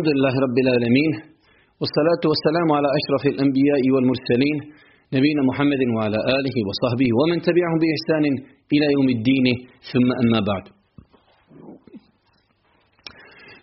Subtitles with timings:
[0.00, 1.12] الحمد لله رب العالمين
[1.80, 4.56] والصلاة والسلام على أشرف الأنبياء والمرسلين
[5.16, 8.24] نبينا محمد وعلى آله وصحبه ومن تبعهم بإحسان
[8.74, 9.46] إلى يوم الدين
[9.90, 10.64] ثم أما بعد.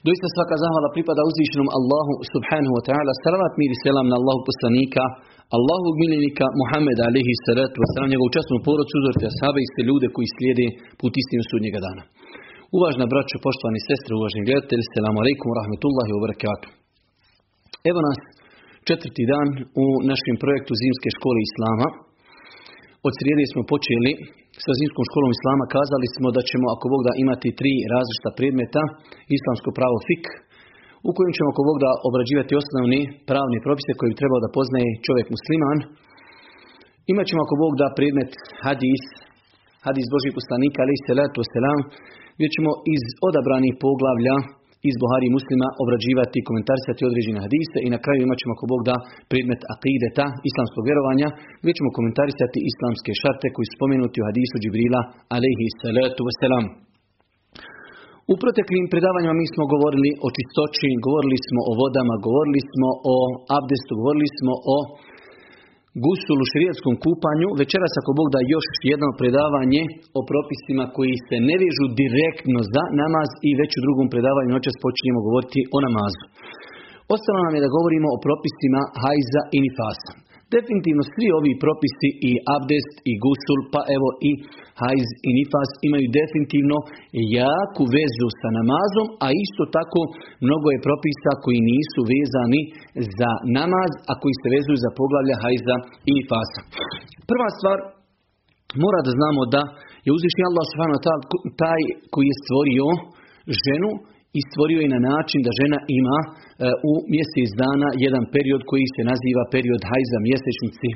[0.06, 5.06] دويست سفاك زهر لبريبا داوزيشنم الله سبحانه وتعالى سلامات ميري سلام الله بسلنيكا
[5.58, 10.68] الله بميلنيكا محمد عليه الصلاة والسلام جسم بورو تزور في أصحابي سلودة كي سليدي
[11.00, 11.42] بوتيستين
[12.76, 16.56] Uvažna braćo, poštovani sestre, uvaženi gledatelji, selamu alaikum, rahmetullahi wa.
[17.90, 18.20] Evo nas
[18.88, 19.48] četvrti dan
[19.84, 21.88] u našem projektu Zimske škole Islama.
[23.08, 24.12] Od srijede smo počeli
[24.64, 25.64] sa Zimskom školom Islama.
[25.76, 28.84] Kazali smo da ćemo, ako Bog da, imati tri različita predmeta.
[29.38, 30.26] Islamsko pravo fik,
[31.10, 34.90] u kojem ćemo, ako Bog da, obrađivati osnovni pravni propise koji bi trebao da poznaje
[35.08, 35.80] čovjek musliman.
[37.14, 38.32] Imaćemo, ako Bog da, predmet
[38.66, 39.04] hadis,
[39.86, 41.82] hadis Božih poslanika, ali salatu wasalam,
[42.38, 44.36] gdje ćemo iz odabranih poglavlja
[44.90, 48.96] iz Buhari muslima obrađivati, komentarisati određene hadise i na kraju imat ćemo ako Bog da
[49.32, 51.28] predmet akideta, islamskog vjerovanja,
[51.62, 55.02] gdje ćemo komentarisati islamske šarte koji spomenuti u hadisu Džibrila,
[55.36, 56.66] alaihi salatu wasalam.
[58.32, 63.16] U proteklim predavanjima mi smo govorili o čistoći, govorili smo o vodama, govorili smo o
[63.58, 64.78] abdestu, govorili smo o
[66.06, 67.48] gusulu širijatskom kupanju.
[67.62, 69.82] Večeras ako Bog da još jedno predavanje
[70.20, 74.76] o propisima koji se ne vežu direktno za namaz i već u drugom predavanju noćas
[74.86, 76.24] počinjemo govoriti o namazu.
[77.16, 80.27] Ostalo nam je da govorimo o propisima hajza i nifasa.
[80.56, 84.32] Definitivno svi ovi propisi i abdest i gusul, pa evo i
[84.82, 86.78] hajz i nifas imaju definitivno
[87.38, 90.02] jaku vezu sa namazom, a isto tako
[90.46, 92.62] mnogo je propisa koji nisu vezani
[93.20, 95.76] za namaz, a koji se vezuju za poglavlja hajza
[96.10, 96.62] i nifasa.
[97.30, 97.78] Prva stvar,
[98.84, 99.62] mora da znamo da
[100.06, 100.66] je uzvišnji Allah
[101.64, 101.82] taj
[102.14, 102.88] koji je stvorio
[103.66, 103.92] ženu
[104.38, 106.18] i stvorio je na način da žena ima
[106.92, 110.90] u mjesec dana jedan period koji se naziva period hajza mjesečnici.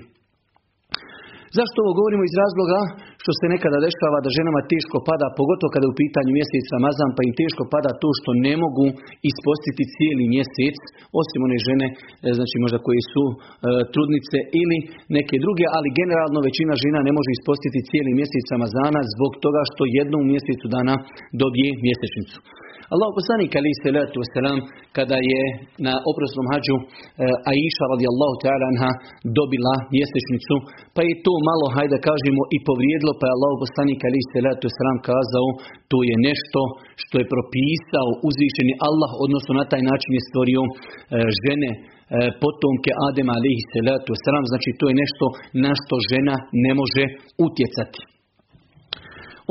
[1.58, 2.80] Zašto ovo govorimo iz razloga
[3.22, 7.12] što se nekada dešava da ženama teško pada, pogotovo kada je u pitanju mjesec Ramazan,
[7.16, 8.86] pa im teško pada to što ne mogu
[9.32, 10.78] ispostiti cijeli mjesec,
[11.22, 11.88] osim one žene,
[12.38, 13.36] znači možda koje su e,
[13.94, 14.78] trudnice ili
[15.18, 19.94] neke druge, ali generalno većina žena ne može ispostiti cijeli mjesec Ramazana zbog toga što
[20.00, 20.96] jednom mjesecu dana
[21.42, 22.40] dobije mjesečnicu.
[22.94, 24.60] Allah poslanik ali salatu wasalam
[24.98, 25.44] kada je
[25.88, 26.84] na oprosnom hađu e,
[27.52, 28.92] Aisha radijallahu ta'ala anha
[29.38, 30.56] dobila mjesečnicu
[30.96, 34.98] pa je to malo hajde kažemo i povrijedilo pa je Allah poslanik ali salatu wasalam
[35.10, 35.48] kazao
[35.92, 36.62] to je nešto
[37.04, 40.72] što je propisao uzvišeni Allah odnosno na taj način je stvorio e,
[41.44, 41.80] žene e,
[42.44, 45.26] potomke Adema alaihi salatu wasalam znači to je nešto
[45.64, 46.36] na što žena
[46.66, 47.04] ne može
[47.48, 48.02] utjecati.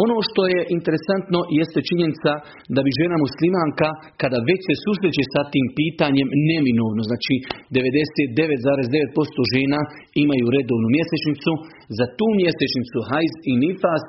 [0.05, 2.33] Ono što je interesantno jeste činjenica
[2.75, 3.89] da bi žena muslimanka
[4.21, 7.35] kada već se susreće sa tim pitanjem neminovno, znači
[7.77, 9.81] 99,9% žena
[10.25, 11.53] imaju redovnu mjesečnicu,
[11.99, 14.05] za tu mjesečnicu hajz i nifas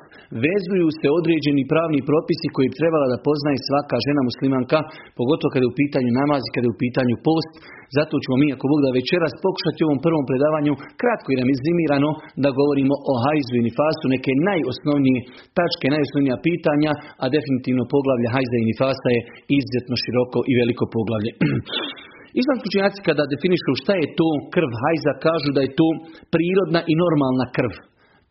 [0.46, 4.78] vezuju se određeni pravni propisi koji bi trebala da poznaje svaka žena muslimanka,
[5.18, 7.52] pogotovo kada je u pitanju namaz i kada je u pitanju post.
[7.98, 12.10] Zato ćemo mi, ako Bog da večeras pokušati u ovom prvom predavanju, kratko i ramizimirano,
[12.42, 15.20] da govorimo o hajzu i nifasu, neke najosnovnije
[15.58, 16.92] tačke, najosnovnija pitanja,
[17.22, 19.20] a definitivno poglavlje hajza i nifasa je
[19.58, 21.32] izuzetno široko i veliko poglavlje.
[22.40, 25.88] Islamski učenjaci kada definišu šta je to krv hajza, kažu da je to
[26.34, 27.72] prirodna i normalna krv.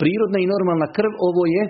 [0.01, 1.63] Prirodna i normalna krv, ovo je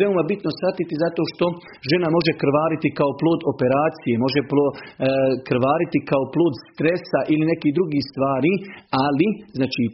[0.00, 1.46] veoma bitno shvatiti zato što
[1.90, 4.46] žena može krvariti kao plod operacije, može e,
[5.48, 8.52] krvariti kao plod stresa ili nekih drugih stvari,
[9.06, 9.26] ali
[9.58, 9.84] znači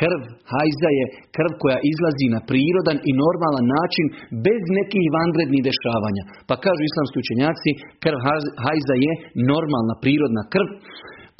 [0.00, 0.20] krv
[0.52, 1.04] hajza je
[1.36, 4.06] krv koja izlazi na prirodan i normalan način
[4.46, 6.22] bez nekih vanrednih dešavanja.
[6.48, 7.70] Pa kažu islamski učenjaci,
[8.04, 8.18] krv
[8.64, 9.12] hajza je
[9.52, 10.70] normalna prirodna krv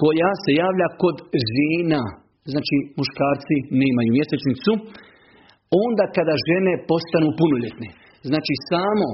[0.03, 1.17] koja se javlja kod
[1.55, 2.03] žena.
[2.53, 4.73] Znači muškarci nemaju mjesečnicu,
[5.85, 7.89] onda kada žene postanu punoljetne.
[8.31, 9.09] Znači samo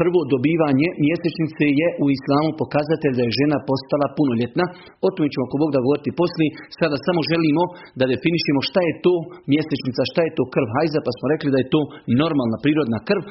[0.00, 4.64] prvo dobivanje mjesečnice je u islamu pokazatelj da je žena postala punoljetna.
[5.06, 6.50] O tome ćemo ako Bog da govoriti poslije.
[6.80, 7.62] Sada samo želimo
[7.98, 9.14] da definišemo šta je to
[9.52, 11.80] mjesečnica, šta je to krv hajza, pa smo rekli da je to
[12.22, 13.22] normalna prirodna krv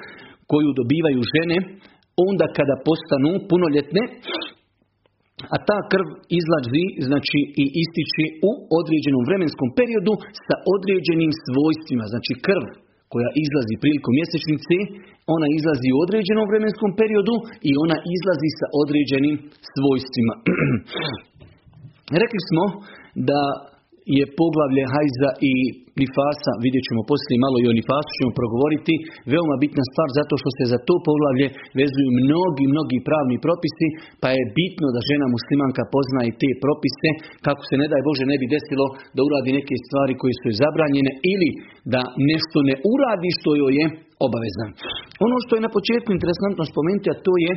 [0.52, 1.58] koju dobivaju žene
[2.28, 4.04] onda kada postanu punoljetne
[5.54, 6.08] a ta krv
[6.40, 10.14] izlazi znači i ističe u određenom vremenskom periodu
[10.46, 12.06] sa određenim svojstvima.
[12.14, 12.66] Znači krv
[13.14, 14.76] koja izlazi prilikom mjesečnice,
[15.36, 17.36] ona izlazi u određenom vremenskom periodu
[17.70, 19.36] i ona izlazi sa određenim
[19.74, 20.34] svojstvima.
[22.22, 22.64] Rekli smo
[23.30, 23.42] da
[24.18, 25.54] je poglavlje hajza i
[26.02, 28.94] nifasa, vidjet ćemo poslije malo i o nifasu ćemo progovoriti,
[29.34, 31.48] veoma bitna stvar zato što se za to poglavlje
[31.82, 33.88] vezuju mnogi, mnogi pravni propisi,
[34.22, 37.10] pa je bitno da žena muslimanka poznaje te propise,
[37.46, 38.86] kako se ne daj Bože ne bi desilo
[39.16, 41.50] da uradi neke stvari koje su zabranjene ili
[41.94, 42.02] da
[42.32, 43.86] nešto ne uradi što joj je
[44.26, 44.70] obavezan.
[45.26, 47.54] Ono što je na početku interesantno spomenuti, a to je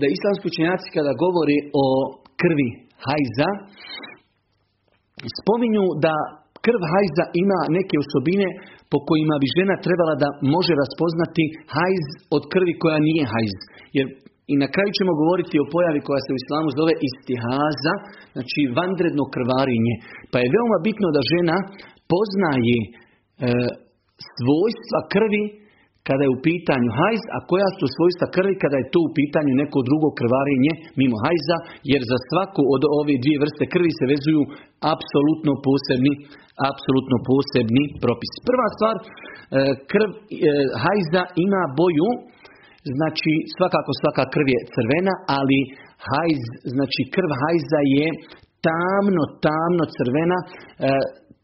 [0.00, 1.86] da islamski učenjaci kada govori o
[2.40, 2.68] krvi
[3.06, 3.48] hajza,
[5.40, 6.14] spominju da
[6.66, 8.48] krv hajza ima neke osobine
[8.92, 11.44] po kojima bi žena trebala da može raspoznati
[11.74, 12.06] hajz
[12.36, 13.56] od krvi koja nije hajz.
[13.96, 14.06] Jer
[14.52, 17.94] i na kraju ćemo govoriti o pojavi koja se u islamu zove istihaza,
[18.34, 19.94] znači vandredno krvarinje.
[20.30, 21.56] Pa je veoma bitno da žena
[22.12, 22.88] poznaje e,
[24.36, 25.44] svojstva krvi
[26.08, 29.52] kada je u pitanju hajz, a koja su svojstva krvi kada je to u pitanju
[29.62, 31.56] neko drugo krvarenje mimo hajza,
[31.92, 34.42] jer za svaku od ove dvije vrste krvi se vezuju
[34.94, 36.12] apsolutno posebni,
[36.70, 38.32] apsolutno posebni propis.
[38.48, 39.04] Prva stvar, e,
[39.92, 40.18] krv e,
[40.82, 42.10] hajza ima boju,
[42.96, 45.58] znači svakako svaka krv je crvena, ali
[46.08, 46.42] hajz,
[46.74, 48.06] znači krv hajza je
[48.66, 50.48] tamno, tamno crvena, e,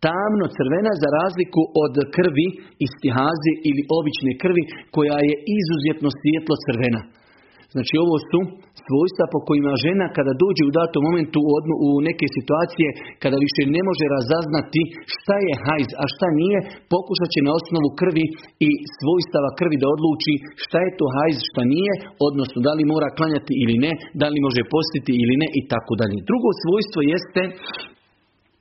[0.06, 2.46] tamno crvena za razliku od krvi
[2.86, 4.62] istihazi ili obične krvi
[4.94, 7.02] koja je izuzetno svjetlo crvena.
[7.74, 8.40] Znači ovo su
[8.86, 12.88] svojstva po kojima žena kada dođe u datom momentu u, odnu, u neke situacije
[13.22, 14.80] kada više ne može razaznati
[15.14, 16.58] šta je hajz, a šta nije,
[16.94, 18.26] pokušat će na osnovu krvi
[18.68, 20.34] i svojstava krvi da odluči
[20.64, 21.92] šta je to hajz, šta nije,
[22.28, 25.92] odnosno da li mora klanjati ili ne, da li može postiti ili ne i tako
[26.00, 26.26] dalje.
[26.30, 27.42] Drugo svojstvo jeste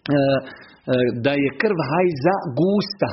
[0.03, 0.15] E,
[1.25, 3.09] da je krv hajza gusta.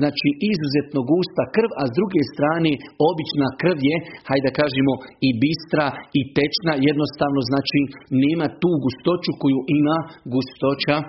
[0.00, 2.72] Znači izuzetno gusta krv, a s druge strane
[3.10, 3.96] obična krv je,
[4.28, 4.92] hajde da kažemo,
[5.26, 5.86] i bistra
[6.18, 7.80] i tečna, jednostavno znači
[8.24, 9.98] nema tu gustoću koju ima
[10.34, 11.06] gustoća e,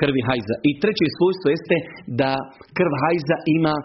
[0.00, 0.56] krvi hajza.
[0.68, 1.76] I treće svojstvo jeste
[2.20, 2.30] da
[2.78, 3.82] krv hajza ima e,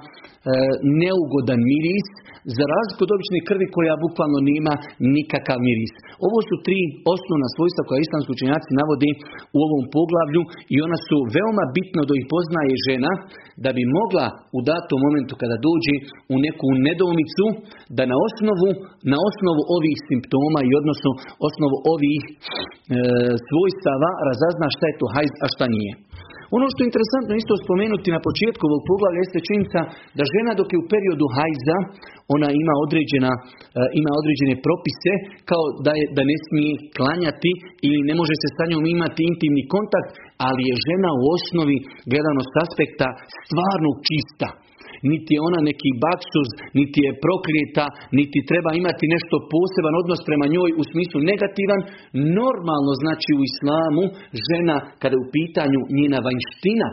[1.01, 2.09] neugodan miris,
[2.55, 4.73] za razliku od obične krvi koja bukvalno nema
[5.15, 5.93] nikakav miris.
[6.27, 6.79] Ovo su tri
[7.13, 9.11] osnovna svojstva koja islamski učenjaci navodi
[9.57, 10.41] u ovom poglavlju
[10.73, 13.11] i ona su veoma bitno da ih poznaje žena
[13.63, 14.25] da bi mogla
[14.57, 15.95] u datom momentu kada dođe
[16.33, 17.45] u neku nedoumicu
[17.97, 18.69] da na osnovu,
[19.11, 21.09] na osnovu ovih simptoma i odnosno
[21.47, 22.31] osnovu ovih e,
[23.47, 25.91] svojstava razazna šta je to hajz, a šta nije.
[26.55, 29.79] Ono što je interesantno isto spomenuti na početku ovog poglavlja jeste činjenica
[30.17, 31.77] da žena dok je u periodu hajza,
[32.35, 33.39] ona ima, određena, e,
[34.01, 35.13] ima određene propise
[35.49, 37.51] kao da, je, da ne smije klanjati
[37.87, 40.09] ili ne može se sa njom imati intimni kontakt,
[40.47, 41.77] ali je žena u osnovi
[42.11, 43.07] gledano s aspekta
[43.45, 44.49] stvarno čista
[45.11, 46.49] niti je ona neki baksuz,
[46.79, 47.85] niti je prokrijeta,
[48.19, 51.81] niti treba imati nešto poseban odnos prema njoj u smislu negativan.
[52.39, 54.03] Normalno znači u islamu
[54.47, 56.89] žena kada je u pitanju njena vanjština,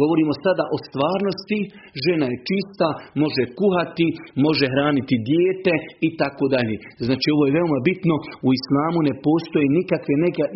[0.00, 1.58] Govorimo sada o stvarnosti,
[2.04, 2.88] žena je čista,
[3.22, 4.08] može kuhati,
[4.46, 5.74] može hraniti dijete
[6.06, 6.76] i tako dalje.
[7.06, 8.14] Znači ovo je veoma bitno,
[8.46, 10.14] u islamu ne postoje nikakve,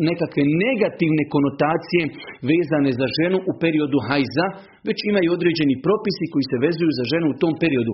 [0.09, 2.03] nekakve negativne konotacije
[2.49, 4.47] vezane za ženu u periodu hajza,
[4.87, 7.93] već imaju određeni propisi koji se vezuju za ženu u tom periodu.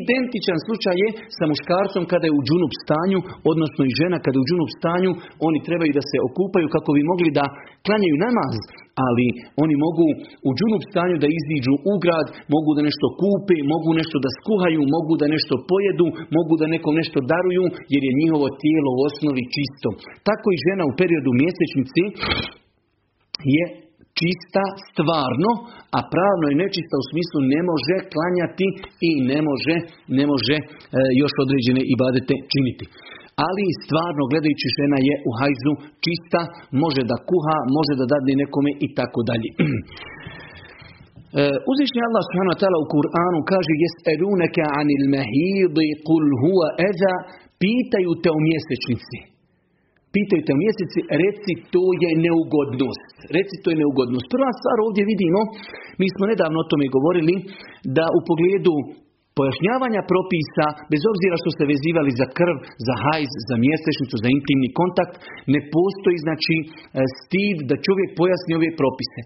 [0.00, 3.18] Identičan slučaj je sa muškarcom kada je u džunup stanju,
[3.52, 5.10] odnosno i žena kada je u džunup stanju,
[5.46, 7.44] oni trebaju da se okupaju kako bi mogli da
[7.86, 8.56] klanjaju namaz,
[9.06, 9.26] ali
[9.64, 10.06] oni mogu
[10.48, 14.80] u džunup stanju da iziđu u grad, mogu da nešto kupe, mogu nešto da skuhaju,
[14.96, 19.42] mogu da nešto pojedu, mogu da nekom nešto daruju, jer je njihovo tijelo u osnovi
[19.54, 19.88] čisto.
[20.28, 22.02] Tako i žena u periodu mjesečnici
[23.56, 23.64] je
[24.18, 25.50] čista stvarno,
[25.96, 28.66] a pravno je nečista u smislu ne može klanjati
[29.08, 29.76] i ne može,
[30.18, 30.64] ne može e,
[31.22, 32.84] još određene ibadete činiti.
[33.48, 35.72] Ali stvarno gledajući žena je u hajzu
[36.04, 36.40] čista,
[36.82, 39.50] može da kuha, može da dadne nekome i tako dalje.
[41.42, 47.14] E, uzvišnji Allah subhanahu wa u Kur'anu kaže Jes'eluneke anil mahidi kul huwa eza
[47.62, 49.18] pitaju te o mjesečnici
[50.14, 53.14] pitaju te u mjeseci, reci to je neugodnost.
[53.36, 54.26] Reci to je neugodnost.
[54.34, 55.40] Prva stvar ovdje vidimo,
[56.00, 57.34] mi smo nedavno o tome govorili,
[57.96, 58.74] da u pogledu
[59.38, 64.70] pojašnjavanja propisa, bez obzira što ste vezivali za krv, za hajz, za mjesečnicu, za intimni
[64.80, 65.14] kontakt,
[65.54, 66.66] ne postoji znači e,
[67.20, 69.20] stid da čovjek pojasni ove propise.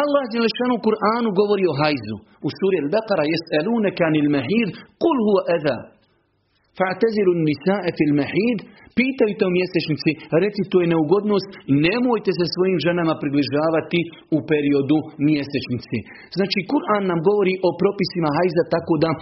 [0.00, 0.40] Allah je
[0.76, 2.16] u Kur'anu govori o hajzu.
[2.46, 4.70] U suri Al-Baqara jest elune kanil mahid,
[5.02, 5.76] kul huwa eza.
[6.78, 8.58] Fa'tazilu nisae fil mahid,
[9.00, 10.10] Pitaju te o mjesečnici,
[10.44, 11.50] reci to je neugodnost,
[11.86, 14.00] nemojte se svojim ženama približavati
[14.36, 15.98] u periodu mjesečnici.
[16.36, 19.18] Znači, Kur'an nam govori o propisima hajza tako da e,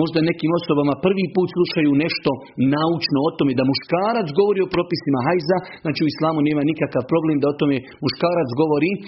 [0.00, 2.30] možda nekim osobama prvi put slušaju nešto
[2.76, 7.36] naučno o tome da muškarac govori o propisima hajza, znači u islamu nema nikakav problem
[7.40, 8.98] da o tome muškarac govori e,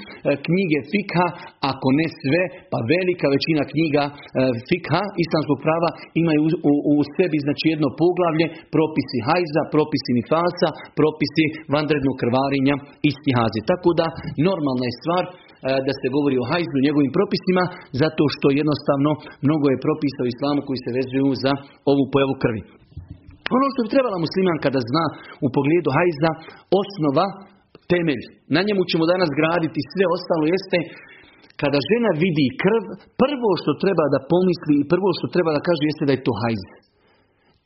[0.46, 1.26] knjige fikha,
[1.72, 2.42] ako ne sve,
[2.72, 4.12] pa velika većina knjiga e,
[4.68, 5.90] fikha, islamskog prava,
[6.22, 10.68] imaju u, u, sebi znači jedno poglavlje, propisi hajza, propisi nifasa,
[11.00, 11.44] propisi
[11.74, 12.74] vanrednog krvarinja
[13.08, 13.60] i stihaze.
[13.72, 14.06] Tako da
[14.48, 15.30] normalna je stvar e,
[15.86, 17.64] da se govori o hajzu, njegovim propisima,
[18.02, 19.10] zato što jednostavno
[19.46, 21.52] mnogo je propisa u islamu koji se vezuju za
[21.92, 22.62] ovu pojavu krvi.
[23.56, 25.04] Ono što bi trebala musliman kada zna
[25.46, 26.30] u pogledu hajza,
[26.80, 27.26] osnova,
[27.92, 28.22] temelj.
[28.54, 30.78] Na njemu ćemo danas graditi sve ostalo jeste
[31.62, 32.84] kada žena vidi krv,
[33.22, 36.34] prvo što treba da pomisli i prvo što treba da kaže jeste da je to
[36.42, 36.62] hajz.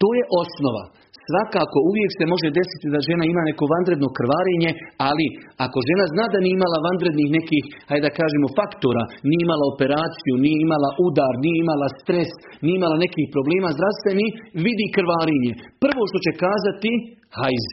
[0.00, 0.85] To je osnova.
[1.32, 4.70] Svakako uvijek se može desiti da žena ima neko vanredno krvarenje,
[5.08, 5.26] ali
[5.64, 10.34] ako žena zna da nije imala vanrednih nekih, hajde da kažemo, faktora, nije imala operaciju,
[10.44, 12.30] nije imala udar, nije imala stres,
[12.64, 14.26] nije imala nekih problema zdravstveni,
[14.66, 15.52] vidi krvarenje.
[15.84, 16.90] Prvo što će kazati,
[17.38, 17.66] hajz.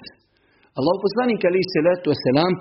[0.80, 2.54] Allah poslanik ali se letu selam,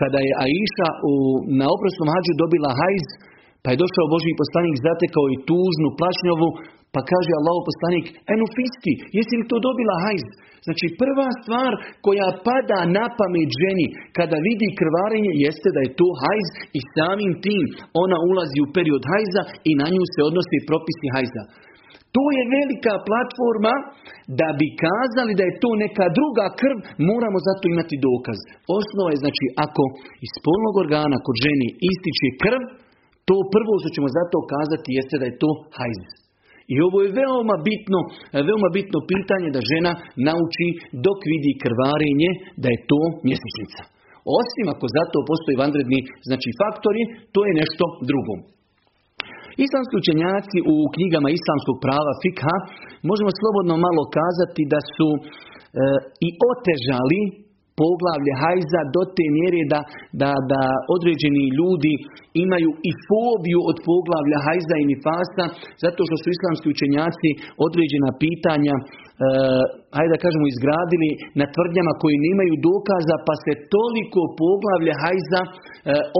[0.00, 1.12] kada je Aisha u,
[1.60, 3.06] na oprosnom hađu dobila hajz,
[3.62, 6.48] pa je došao Boži poslanik, zatekao i tužnu, plašnjovu,
[6.94, 10.26] pa kaže Allah poslanik, enu fiski, jesi li to dobila hajz?
[10.66, 11.72] Znači prva stvar
[12.06, 13.86] koja pada na pamet ženi
[14.18, 17.64] kada vidi krvarenje jeste da je to hajz i samim tim
[18.04, 21.44] ona ulazi u period hajza i na nju se odnosi propisi hajza.
[22.16, 23.74] To je velika platforma
[24.40, 26.78] da bi kazali da je to neka druga krv,
[27.10, 28.38] moramo zato imati dokaz.
[28.78, 29.82] Osnova je znači ako
[30.26, 32.62] iz polnog organa kod ženi ističe krv,
[33.28, 36.02] to prvo što ćemo zato kazati jeste da je to hajz.
[36.72, 38.00] I ovo je veoma bitno,
[38.48, 39.92] veoma bitno pitanje da žena
[40.28, 40.68] nauči
[41.06, 42.30] dok vidi krvarenje
[42.62, 43.82] da je to mjesečnica.
[44.40, 47.02] Osim ako zato postoji vanredni znači faktori,
[47.34, 48.34] to je nešto drugo.
[49.64, 52.56] Islamski učenjaci u knjigama islamskog prava fikha
[53.10, 55.20] možemo slobodno malo kazati da su e,
[56.26, 57.20] i otežali
[57.80, 59.80] poglavlje hajza do te mjere da,
[60.22, 60.62] da, da
[60.96, 61.94] određeni ljudi
[62.44, 65.44] imaju i fobiju od poglavlja hajza i nifasa,
[65.84, 67.30] zato što su islamski učenjaci
[67.66, 68.82] određena pitanja e,
[69.96, 71.10] hajde da kažemo, izgradili
[71.40, 75.50] na tvrdnjama koji nemaju dokaza, pa se toliko poglavlje hajza e,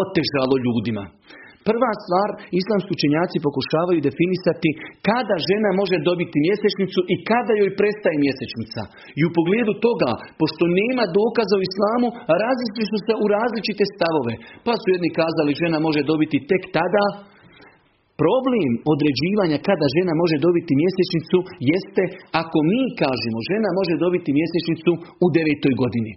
[0.03, 1.05] otežalo ljudima.
[1.69, 2.29] Prva stvar,
[2.61, 4.71] islamski učenjaci pokušavaju definisati
[5.09, 8.83] kada žena može dobiti mjesečnicu i kada joj prestaje mjesečnica.
[9.19, 12.09] I u pogledu toga, pošto nema dokaza u islamu,
[12.43, 14.35] različili su se u različite stavove.
[14.67, 17.07] Pa su jedni kazali žena može dobiti tek tada,
[18.23, 21.39] Problem određivanja kada žena može dobiti mjesečnicu
[21.73, 22.03] jeste
[22.43, 24.93] ako mi kažemo žena može dobiti mjesečnicu
[25.25, 26.13] u devetoj godini.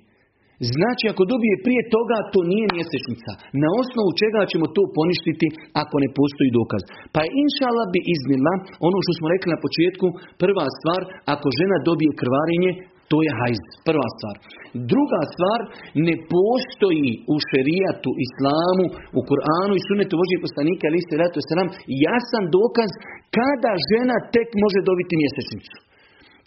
[0.74, 3.31] Znači, ako dobije prije toga, to nije mjesečnica.
[3.63, 5.47] Na osnovu čega ćemo to poništiti
[5.83, 6.81] ako ne postoji dokaz.
[7.13, 8.53] Pa je inšala bi iznila,
[8.88, 10.07] ono što smo rekli na početku,
[10.43, 11.01] prva stvar,
[11.33, 12.71] ako žena dobije krvarenje,
[13.12, 13.62] to je hajz.
[13.89, 14.35] Prva stvar.
[14.91, 15.59] Druga stvar,
[16.07, 18.85] ne postoji u šerijatu, islamu,
[19.17, 21.38] u Kur'anu i sunetu Božije poslanika, ali ste ratu
[22.05, 22.91] jasan dokaz
[23.38, 25.77] kada žena tek može dobiti mjesečnicu.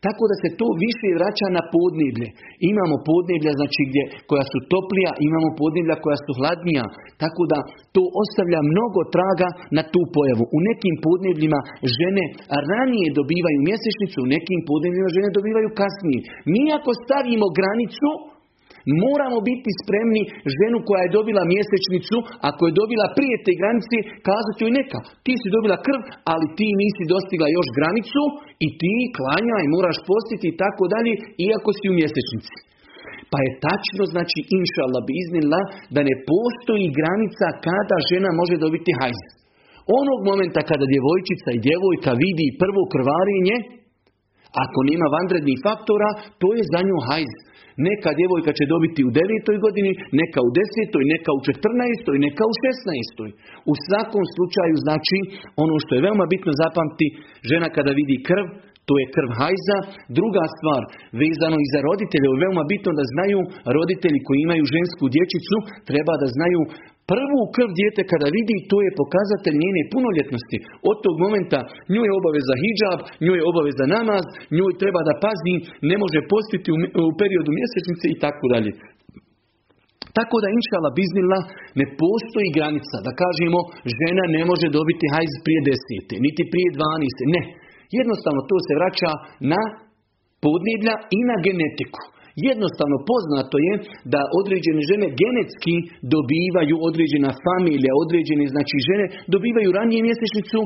[0.07, 2.29] Tako da se to više vraća na podneblje.
[2.73, 6.85] Imamo podneblja znači gdje, koja su toplija, imamo podneblja koja su hladnija.
[7.23, 7.59] Tako da
[7.95, 10.45] to ostavlja mnogo traga na tu pojavu.
[10.57, 11.61] U nekim podnebljima
[11.97, 12.25] žene
[12.71, 16.21] ranije dobivaju mjesečnicu, u nekim podnebljima žene dobivaju kasnije.
[16.53, 18.11] Mi ako stavimo granicu,
[19.05, 20.23] Moramo biti spremni
[20.57, 22.17] ženu koja je dobila mjesečnicu,
[22.51, 23.97] ako je dobila prije te granice,
[24.29, 28.23] kazati joj neka, ti si dobila krv, ali ti nisi dostigla još granicu
[28.67, 31.13] i ti klanjaj, moraš postiti i tako dalje,
[31.49, 32.57] iako si u mjesečnici.
[33.33, 35.61] Pa je tačno, znači, inša Allah bi iznila,
[35.95, 39.21] da ne postoji granica kada žena može dobiti hajz.
[40.01, 43.57] Onog momenta kada djevojčica i djevojka vidi prvo krvarenje,
[44.65, 46.09] ako nema vanrednih faktora,
[46.41, 47.33] to je za nju hajz.
[47.89, 52.53] Neka djevojka će dobiti u devetoj godini, neka u desetoj, neka u četrnaestoj, neka u
[52.63, 53.29] šesnaestoj.
[53.71, 55.19] U svakom slučaju znači
[55.65, 57.07] ono što je veoma bitno zapamti,
[57.51, 58.47] žena kada vidi krv,
[58.89, 59.79] to je krv hajza.
[60.19, 60.83] Druga stvar,
[61.23, 63.41] vezano i za roditelje, je veoma bitno da znaju
[63.77, 65.57] roditelji koji imaju žensku dječicu,
[65.91, 66.61] treba da znaju
[67.13, 70.59] Prvu krv dijete kada vidi, to je pokazatelj njene punoljetnosti.
[70.91, 71.59] Od tog momenta
[71.93, 74.25] nju je obaveza hijab, nju je obaveza namaz,
[74.57, 75.55] njoj treba da pazi,
[75.91, 76.69] ne može postiti
[77.09, 78.73] u periodu mjesečnice i tako dalje.
[80.19, 81.39] Tako da inšala biznila
[81.81, 83.59] ne postoji granica da kažemo
[83.99, 87.23] žena ne može dobiti hajz prije desete, niti prije dvaniste.
[87.35, 87.43] Ne,
[87.99, 89.13] jednostavno to se vraća
[89.53, 89.63] na
[90.45, 92.03] podneblja i na genetiku.
[92.49, 93.75] Jednostavno poznato je
[94.13, 95.75] da određene žene genetski
[96.15, 100.61] dobivaju određena familija, određene znači žene dobivaju ranije mjesečnicu,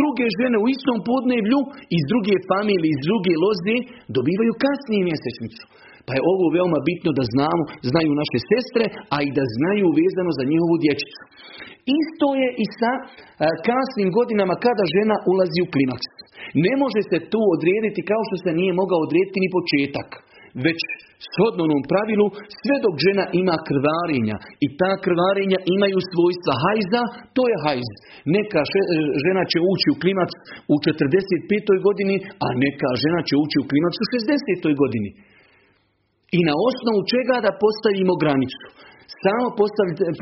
[0.00, 1.60] druge žene u istom podneblju
[1.96, 3.76] iz druge familije, iz druge loze
[4.16, 5.64] dobivaju kasnije mjesečnicu.
[6.06, 10.30] Pa je ovo veoma bitno da znamo, znaju naše sestre, a i da znaju vezano
[10.38, 11.22] za njihovu dječicu.
[12.00, 13.02] Isto je i sa e,
[13.68, 16.08] kasnim godinama kada žena ulazi u klimaks.
[16.66, 20.08] Ne može se tu odrediti kao što se nije mogao odrediti ni početak.
[20.66, 20.80] Već
[21.32, 22.26] shodno onom pravilu,
[22.60, 27.02] sve dok žena ima krvarenja i ta krvarenja imaju svojstva hajza,
[27.36, 27.88] to je hajz.
[28.36, 28.60] Neka
[29.24, 30.34] žena će ući u klimaks
[30.72, 31.86] u 45.
[31.86, 34.82] godini, a neka žena će ući u klimaks u 60.
[34.82, 35.10] godini.
[36.38, 38.66] I na osnovu čega da postavimo granicu?
[39.26, 39.46] Samo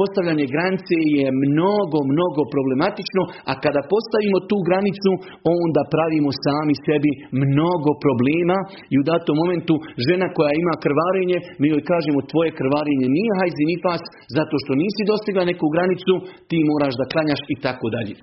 [0.00, 5.10] postavljanje granice je mnogo, mnogo problematično, a kada postavimo tu granicu,
[5.56, 7.10] onda pravimo sami sebi
[7.44, 8.58] mnogo problema
[8.92, 9.74] i u datom momentu
[10.06, 14.02] žena koja ima krvarenje, mi joj kažemo tvoje krvarenje nije hajzi ni pas,
[14.36, 16.14] zato što nisi dostigla neku granicu,
[16.48, 18.14] ti moraš da klanjaš i tako dalje.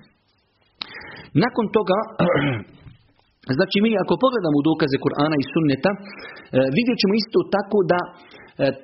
[1.42, 1.98] Nakon toga,
[3.56, 5.98] Znači mi ako pogledamo dokaze Kur'ana i Sunneta, e,
[6.76, 8.12] vidjet ćemo isto tako da e,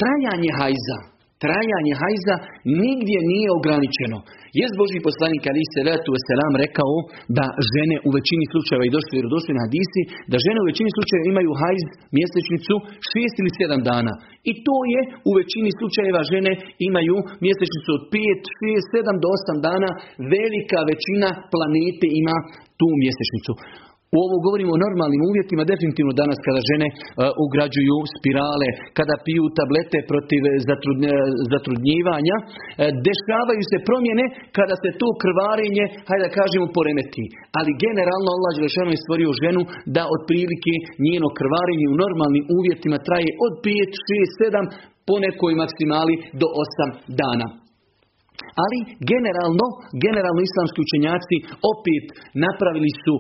[0.01, 0.99] trajanje hajza,
[1.45, 2.35] trajanje hajza
[2.83, 4.19] nigdje nije ograničeno.
[4.61, 6.95] Jest Boži poslanik Ali se letu selam rekao
[7.39, 10.03] da žene u većini slučajeva i došli vjerodostojni hadisi,
[10.33, 11.85] da žene u većini slučajeva imaju hajz
[12.17, 12.75] mjesečnicu
[13.11, 14.13] šest ili sedam dana.
[14.51, 16.53] I to je u većini slučajeva žene
[16.89, 19.91] imaju mjesečnicu od pet, šest, sedam do osam dana.
[20.35, 22.37] Velika većina planete ima
[22.81, 23.53] tu mjesečnicu.
[24.15, 26.99] U ovo govorimo o normalnim uvjetima, definitivno danas kada žene uh,
[27.45, 30.53] ugrađuju spirale, kada piju tablete protiv e,
[31.53, 32.47] zatrudnjivanja, uh,
[33.09, 34.25] dešavaju se promjene
[34.59, 37.25] kada se to krvarenje, hajde da kažemo, poremeti.
[37.59, 39.63] Ali generalno Allah Želešanu je stvorio ženu
[39.97, 40.75] da otprilike
[41.07, 43.71] njeno krvarenje u normalnim uvjetima traje od 5,
[44.09, 47.68] 6, 7, po nekoj maksimali do 8 dana.
[48.65, 48.79] Ali
[49.13, 49.67] generalno,
[50.05, 51.37] generalno islamski učenjaci
[51.73, 52.05] opet
[52.47, 53.15] napravili su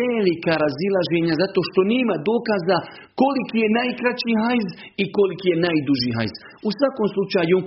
[0.00, 2.78] velika razilaženja zato što nema dokaza
[3.20, 4.68] koliki je najkraći hajz
[5.02, 6.34] i koliki je najduži hajz.
[6.68, 7.66] U svakom slučaju e,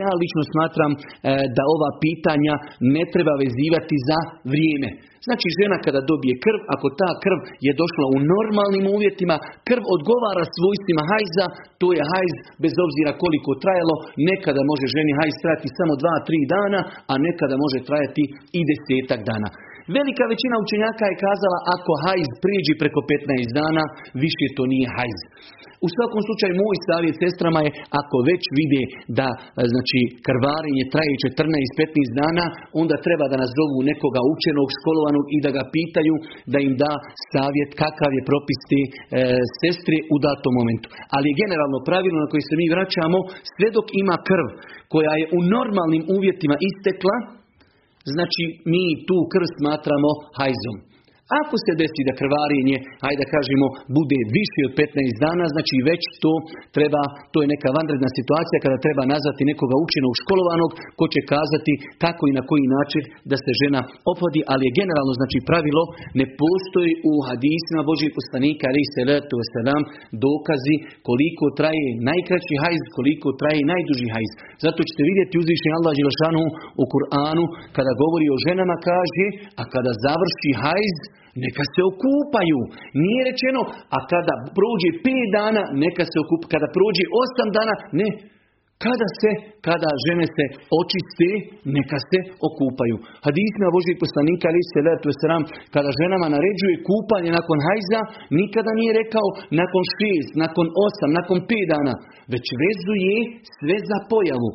[0.00, 0.98] ja lično smatram e,
[1.56, 2.54] da ova pitanja
[2.94, 4.18] ne treba vezivati za
[4.52, 4.88] vrijeme.
[5.26, 9.36] Znači žena kada dobije krv, ako ta krv je došla u normalnim uvjetima,
[9.68, 11.46] krv odgovara svojstvima hajza,
[11.80, 12.34] to je hajz
[12.64, 13.94] bez obzira koliko trajalo,
[14.30, 18.22] nekada može ženi hajz trajati samo 2-3 dana, a nekada može trajati
[18.58, 19.48] i desetak dana.
[19.96, 23.82] Velika većina učenjaka je kazala ako hajz priđi preko 15 dana,
[24.24, 25.20] više to nije hajz.
[25.84, 28.82] U svakom slučaju moj savjet sestrama je ako već vide
[29.18, 29.28] da
[29.72, 32.44] znači krvarenje traje 14-15 dana,
[32.82, 36.14] onda treba da nazovu nekoga učenog, školovanog i da ga pitaju
[36.52, 36.92] da im da
[37.32, 38.88] savjet kakav je propis te e,
[39.60, 40.86] sestre u datom momentu.
[41.14, 43.18] Ali je generalno pravilo na koji se mi vraćamo,
[43.54, 44.48] sve dok ima krv
[44.92, 47.16] koja je u normalnim uvjetima istekla,
[48.14, 50.76] znači mi tu krv smatramo hajzom.
[51.42, 52.76] Ako se desi da krvarenje,
[53.08, 53.66] ajde da kažemo,
[53.98, 56.32] bude više od 15 dana, znači već to
[56.76, 61.72] treba, to je neka vanredna situacija kada treba nazvati nekoga učenog školovanog ko će kazati
[62.04, 63.80] kako i na koji način da se žena
[64.12, 65.82] opodi, ali je generalno znači pravilo
[66.20, 69.82] ne postoji u hadisima Božih poslanika ali se letu selam
[70.26, 70.76] dokazi
[71.08, 74.32] koliko traje najkraći hajz, koliko traje najduži hajz.
[74.64, 76.44] Zato ćete vidjeti uzvišenje Allah Đelšanu
[76.82, 77.44] u Kur'anu
[77.76, 79.26] kada govori o ženama kaže,
[79.60, 80.98] a kada završi hajz,
[81.44, 82.60] neka se okupaju.
[83.02, 83.60] Nije rečeno,
[83.96, 86.52] a kada prođe pet dana, neka se okupaju.
[86.54, 88.08] Kada prođe osam dana, ne.
[88.84, 89.30] Kada se,
[89.66, 90.44] kada žene se
[90.80, 91.30] očiste,
[91.76, 92.18] neka se
[92.48, 92.96] okupaju.
[93.26, 95.42] Hadisna Božih poslanika, ali se letu sram,
[95.74, 98.00] kada ženama naređuje kupanje nakon hajza,
[98.38, 99.28] nikada nije rekao
[99.60, 101.94] nakon šest, nakon osam, nakon pet dana,
[102.32, 103.14] već vezuje
[103.56, 104.50] sve za pojavu.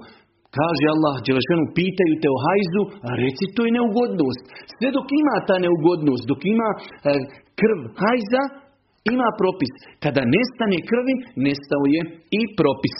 [0.57, 2.81] Kaže Allah, Đelešanu, pitaju te o hajzu,
[3.23, 4.43] reci to je neugodnost.
[4.75, 7.11] Sve dok ima ta neugodnost, dok ima e,
[7.59, 8.43] krv hajza,
[9.13, 9.73] ima propis.
[10.03, 12.01] Kada nestane krvi, nestao je
[12.39, 12.95] i propis.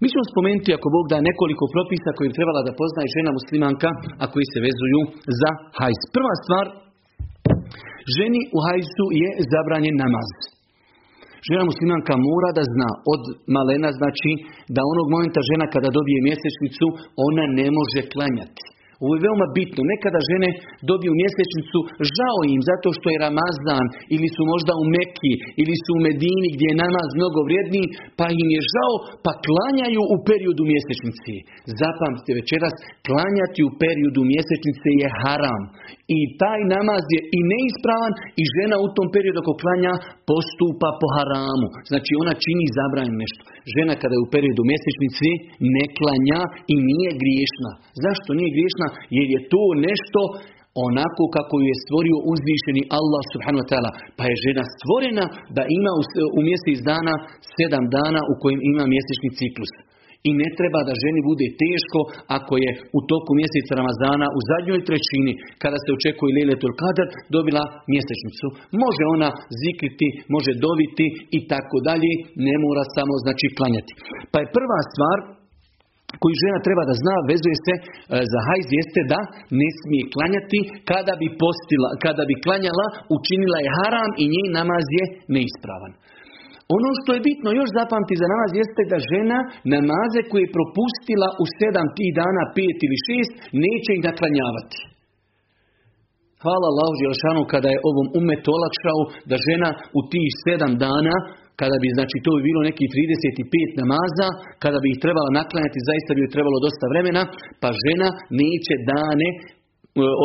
[0.00, 3.90] Mi ćemo spomenuti, ako Bog da, nekoliko propisa koje bi trebala da poznaje žena muslimanka,
[4.22, 5.00] a koji se vezuju
[5.40, 6.00] za hajz.
[6.16, 6.66] Prva stvar,
[8.14, 10.30] Ženi u hajzu je zabranjen namaz.
[11.48, 13.22] Žena muslimanka mora da zna od
[13.56, 14.30] malena znači
[14.76, 16.86] da onog momenta žena kada dobije mjesečnicu
[17.26, 18.64] ona ne može klanjati.
[19.02, 19.80] Ovo je veoma bitno.
[19.92, 20.48] Nekada žene
[20.90, 21.78] dobiju mjesečnicu,
[22.16, 26.48] žao im zato što je Ramazan, ili su možda u Mekki, ili su u Medini
[26.54, 27.86] gdje je namaz mnogo vrijedniji,
[28.18, 31.34] pa im je žao, pa klanjaju u periodu mjesečnici.
[31.80, 32.74] Zapamtite večeras,
[33.06, 35.62] klanjati u periodu mjesečnice je haram.
[36.18, 39.92] I taj namaz je i neispravan i žena u tom periodu ako klanja
[40.30, 41.68] postupa po haramu.
[41.90, 43.42] Znači ona čini zabranjeno nešto.
[43.74, 45.30] Žena kada je u periodu mjesečnici
[45.76, 46.40] ne klanja
[46.72, 47.70] i nije griješna.
[48.04, 48.86] Zašto nije griješna?
[49.16, 50.20] Jer je to nešto
[50.86, 53.90] onako kako je stvorio uzvišeni Allah subhanahu wa ta'ala.
[54.18, 55.24] Pa je žena stvorena
[55.56, 55.92] da ima
[56.38, 57.14] u mjesec dana
[57.56, 59.72] sedam dana u kojim ima mjesečni ciklus.
[60.28, 62.00] I ne treba da ženi bude teško
[62.38, 67.64] ako je u toku mjeseca Ramazana u zadnjoj trećini kada se očekuje Lejletul Kadar dobila
[67.92, 68.46] mjesečnicu.
[68.84, 69.30] Može ona
[69.62, 71.06] zikriti, može dobiti
[71.38, 72.12] i tako dalje,
[72.46, 73.92] ne mora samo znači klanjati.
[74.32, 75.18] Pa je prva stvar
[76.20, 77.82] koju žena treba da zna, vezuje se e,
[78.32, 79.20] za hajz, jeste da
[79.60, 80.60] ne smije klanjati
[80.90, 82.86] kada bi postila, kada bi klanjala,
[83.16, 85.92] učinila je haram i njen namaz je neispravan.
[86.76, 89.38] Ono što je bitno još zapamti za namaz jeste da žena
[89.74, 93.32] namaze koje je propustila u sedam tih dana, pet ili šest,
[93.64, 94.78] neće ih naklanjavati.
[96.42, 99.00] Hvala Allahu Želšanu kada je ovom umetu olakšao
[99.30, 101.16] da žena u tih sedam dana
[101.60, 104.28] kada bi znači to bi bilo neki 35 namaza,
[104.62, 107.22] kada bi ih trebala naklanjati, zaista bi joj trebalo dosta vremena,
[107.62, 108.08] pa žena
[108.42, 109.38] neće dane, e,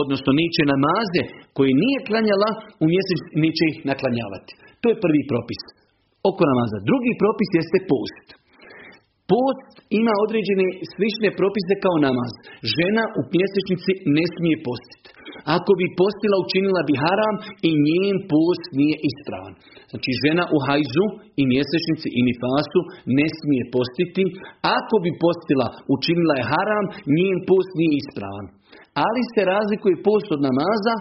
[0.01, 1.21] odnosno neće namaze
[1.57, 2.49] koje nije klanjala
[2.83, 4.51] u mjesec, neće ih naklanjavati.
[4.81, 5.61] To je prvi propis
[6.29, 6.77] oko namaza.
[6.89, 8.25] Drugi propis jeste post.
[9.33, 12.31] Post ima određene slične propise kao namaz.
[12.75, 15.09] Žena u mjesečnici ne smije postiti.
[15.57, 17.35] Ako bi postila, učinila bi haram
[17.69, 19.53] i njen post nije ispravan.
[19.91, 21.05] Znači žena u hajzu
[21.41, 22.79] i mjesečnici i nifasu
[23.19, 24.23] ne smije postiti.
[24.77, 26.85] Ako bi postila, učinila je haram,
[27.17, 28.45] njen post nije ispravan.
[29.05, 30.95] Ali se razlikuje post od namaza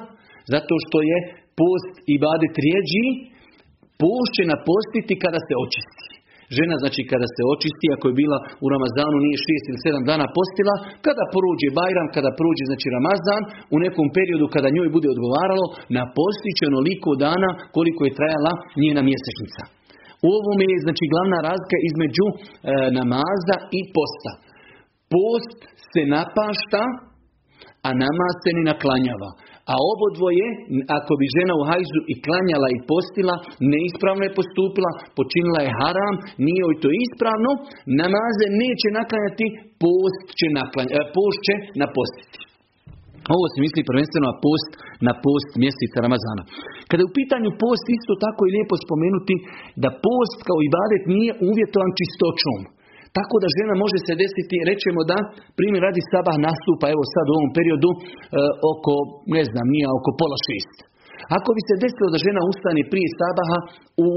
[0.54, 1.18] zato što je
[1.60, 3.04] post i bade trijeđi,
[4.02, 6.06] post će napostiti kada se očisti.
[6.56, 10.26] Žena znači kada se očisti, ako je bila u Ramazanu nije šest ili sedam dana
[10.38, 10.74] postila,
[11.06, 13.42] kada poruđe Bajram, kada prođe znači Ramazan,
[13.74, 15.66] u nekom periodu kada njoj bude odgovaralo,
[15.98, 19.62] napostit će onoliko dana koliko je trajala njena mjesečnica.
[20.26, 22.36] U ovome je znači glavna razlika između e,
[22.98, 24.32] namaza i posta.
[25.14, 25.58] Post
[25.92, 26.82] se napašta,
[27.86, 29.30] a namaz se ne naklanjava.
[29.72, 30.46] A ovo dvoje,
[30.98, 33.34] ako bi žena u hajzu i klanjala i postila,
[33.72, 37.50] neispravno je postupila, počinila je haram, nije joj to ispravno,
[38.00, 39.46] namaze neće naklanjati,
[39.84, 42.40] post će, naklanja, e, post će napostiti.
[43.36, 44.70] Ovo se misli prvenstveno na post,
[45.08, 46.42] na post mjeseca Ramazana.
[46.88, 49.34] Kada je u pitanju post, isto tako je lijepo spomenuti
[49.82, 52.60] da post kao ibadet nije uvjetovan čistoćom.
[53.18, 55.18] Tako da žena može se desiti, rećemo da
[55.58, 58.00] primjer radi sabah nastupa, evo sad u ovom periodu, e,
[58.72, 58.92] oko,
[59.36, 60.76] ne znam, nije oko pola šest.
[61.36, 63.58] Ako bi se desilo da žena ustane prije sabaha
[64.06, 64.08] u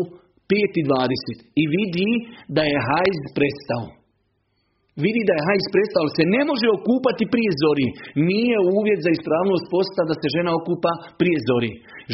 [0.52, 2.10] 5.20 i vidi
[2.56, 3.84] da je hajz prestao,
[5.02, 7.88] vidi da je hajz prestao, se ne može okupati prije zori.
[8.32, 11.72] Nije uvjet za ispravnost posta da se žena okupa prije zori.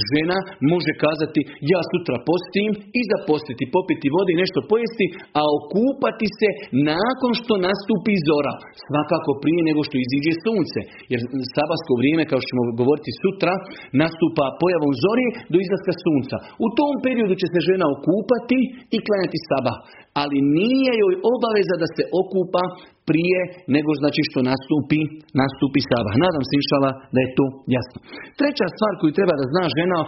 [0.10, 0.38] Žena
[0.74, 1.42] može kazati
[1.74, 5.06] ja sutra postim i zapostiti, popiti vodi, nešto pojesti,
[5.40, 6.50] a okupati se
[6.92, 8.54] nakon što nastupi zora.
[8.88, 10.80] Svakako prije nego što iziđe sunce.
[11.12, 11.20] Jer
[11.56, 13.54] sabasko vrijeme, kao što ćemo govoriti sutra,
[14.02, 16.36] nastupa pojavom zori do izlaska sunca.
[16.66, 18.60] U tom periodu će se žena okupati
[18.96, 19.78] i klanjati sabah
[20.22, 22.64] ali nije joj obaveza da se okupa
[23.10, 23.40] prije
[23.76, 25.02] nego znači što nastupi,
[25.42, 26.16] nastupi sabah.
[26.26, 27.46] Nadam se inšala da je to
[27.76, 27.98] jasno.
[28.40, 30.00] Treća stvar koju treba da zna žena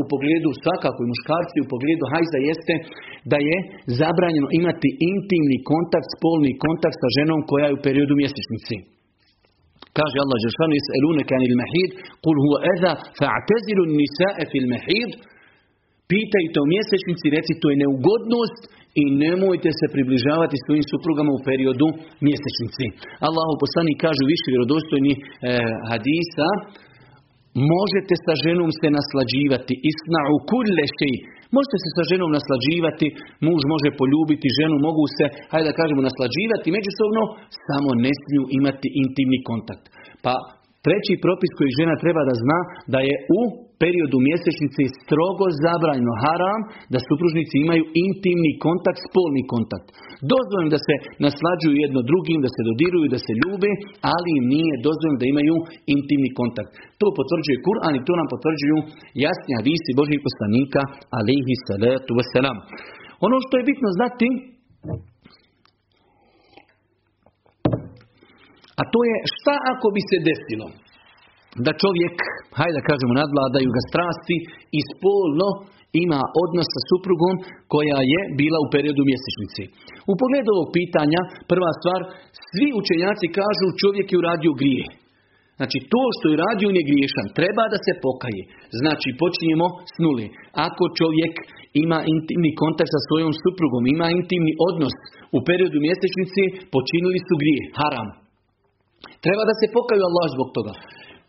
[0.00, 2.74] u pogledu svakako i muškarci u pogledu hajza jeste
[3.32, 3.56] da je
[4.00, 8.76] zabranjeno imati intimni kontakt, spolni kontakt sa ženom koja je u periodu mjesečnici.
[9.98, 11.90] Kaže Allah Žešanu, Is'elune kanil mahid,
[12.24, 15.10] kul huwa eza, fa'tezilu nisae fil mahid,
[16.10, 18.62] pitajte o mjesečnici, reci to je neugodnost
[19.02, 21.88] i nemojte se približavati svojim suprugama u periodu
[22.26, 22.86] mjesečnici.
[23.28, 25.20] Allahu poslanik kaže više vjerodostojni e,
[25.90, 26.48] hadisa,
[27.72, 30.86] možete sa ženom se naslađivati, isna'u kulle
[31.56, 33.06] Možete se sa ženom naslađivati,
[33.46, 37.22] muž može poljubiti ženu, mogu se, hajde da kažemo, naslađivati međusobno,
[37.66, 39.84] samo ne smiju imati intimni kontakt.
[40.24, 40.32] Pa
[40.84, 42.58] treći propis koji žena treba da zna
[42.92, 43.40] da je u
[43.82, 46.60] periodu mjesečnice strogo zabranjeno haram
[46.92, 49.88] da supružnici imaju intimni kontakt, spolni kontakt.
[50.32, 53.70] Dozvoljeno da se naslađuju jedno drugim, da se dodiruju, da se ljube,
[54.14, 55.56] ali im nije dozvoljeno da imaju
[55.96, 56.70] intimni kontakt.
[57.00, 58.78] To potvrđuje Kur'an i to nam potvrđuju
[59.26, 60.80] jasni hadisi Božih poslanika,
[61.18, 62.58] alihi salatu wasalam.
[63.26, 64.28] Ono što je bitno znati,
[68.80, 70.66] A to je šta ako bi se desilo
[71.66, 72.16] da čovjek,
[72.58, 74.36] hajde da kažemo nadvladaju ga strasti
[74.78, 75.48] i spolno
[76.04, 77.34] ima odnos sa suprugom
[77.72, 79.62] koja je bila u periodu mjesečnici.
[80.10, 81.20] U pogledu ovog pitanja,
[81.52, 82.00] prva stvar,
[82.50, 84.86] svi učenjaci kažu čovjek je uradio grije.
[85.58, 88.42] Znači to što je radio on je griješan, treba da se pokaje.
[88.80, 90.26] Znači počinjemo s nuli.
[90.68, 91.34] Ako čovjek
[91.84, 94.96] ima intimni kontakt sa svojom suprugom, ima intimni odnos
[95.36, 96.42] u periodu mjesečnici,
[96.74, 98.08] počinili su grije, haram.
[99.24, 100.74] Treba da se pokaju Allah zbog toga.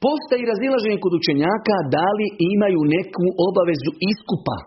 [0.06, 4.58] Postoji razilaženje kod učenjaka da li imaju neku obavezu iskupa.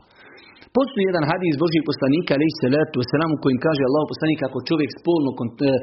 [0.79, 2.99] Postoji jedan hadis Božih poslanika, ali se letu
[3.35, 5.75] u kojim kaže Allah poslanik ako čovjek spolno e, e,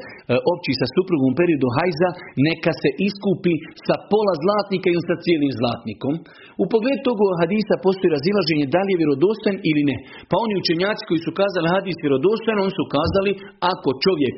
[0.52, 2.08] opći sa suprugom u periodu hajza,
[2.48, 3.54] neka se iskupi
[3.86, 6.14] sa pola zlatnika ili sa cijelim zlatnikom.
[6.62, 9.96] U pogledu tog hadisa postoji razilaženje da li je vjerodostojan ili ne.
[10.30, 13.32] Pa oni učenjaci koji su kazali hadis vjerodostojan, oni su kazali
[13.72, 14.36] ako čovjek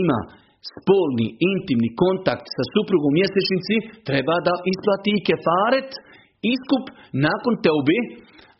[0.00, 0.20] ima
[0.68, 3.74] spolni, intimni kontakt sa suprugom mjesečnici,
[4.08, 5.90] treba da isplati i kefaret,
[6.54, 6.84] iskup
[7.26, 7.98] nakon teobe,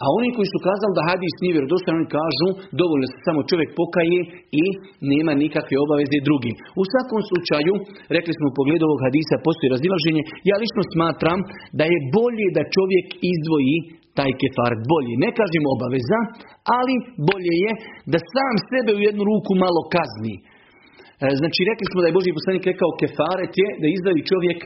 [0.04, 2.48] a oni koji su kazali da hadis nije vjerodostojan, oni kažu
[2.80, 4.20] dovoljno se samo čovjek pokaje
[4.62, 4.64] i
[5.12, 6.52] nema nikakve obaveze drugi.
[6.80, 7.72] U svakom slučaju,
[8.16, 11.38] rekli smo u pogledu ovog hadisa, postoji razilaženje, ja lično smatram
[11.78, 13.76] da je bolje da čovjek izdvoji
[14.18, 15.14] taj kefar bolji.
[15.24, 16.18] Ne kažem obaveza,
[16.78, 16.94] ali
[17.30, 17.72] bolje je
[18.12, 20.36] da sam sebe u jednu ruku malo kazni.
[21.24, 24.58] E, znači, rekli smo da je Boži poslanik rekao kefaret je da izdavi čovjek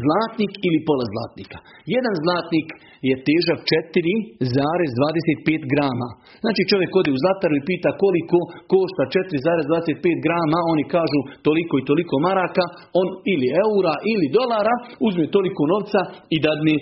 [0.00, 1.58] zlatnik ili pola zlatnika.
[1.94, 2.68] Jedan zlatnik
[3.08, 6.08] je težak 4,25 grama.
[6.44, 8.38] Znači čovjek odi u zlataru i pita koliko
[8.72, 12.64] košta 4,25 grama, oni kažu toliko i toliko maraka,
[13.00, 14.74] on ili eura ili dolara
[15.06, 16.00] uzme toliko novca
[16.34, 16.76] i dadne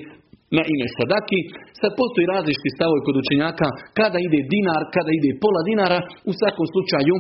[0.57, 1.41] na ime sadaki.
[1.81, 3.67] Sad postoji različiti stavovi kod učenjaka
[3.99, 5.99] kada ide dinar, kada ide pola dinara.
[6.31, 7.15] U svakom slučaju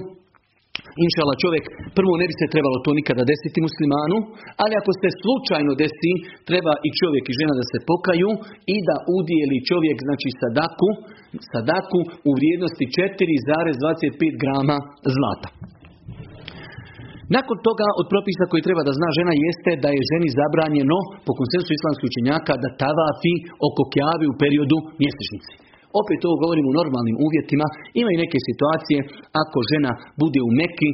[1.05, 1.65] Inšala čovjek,
[1.99, 4.19] prvo ne bi se trebalo to nikada desiti muslimanu,
[4.63, 6.13] ali ako se slučajno desi,
[6.49, 8.31] treba i čovjek i žena da se pokaju
[8.75, 10.89] i da udijeli čovjek, znači sadaku,
[11.53, 14.77] sadaku u vrijednosti 4,25 grama
[15.17, 15.51] zlata.
[17.37, 21.33] Nakon toga od propisa koji treba da zna žena jeste da je ženi zabranjeno po
[21.39, 23.35] konsensu islamskih učenjaka da tavafi
[23.69, 25.70] oko kjavi u periodu mjesečnici.
[26.01, 27.67] Opet to govorim u normalnim uvjetima.
[28.01, 28.99] Ima i neke situacije
[29.43, 30.91] ako žena bude u Meki,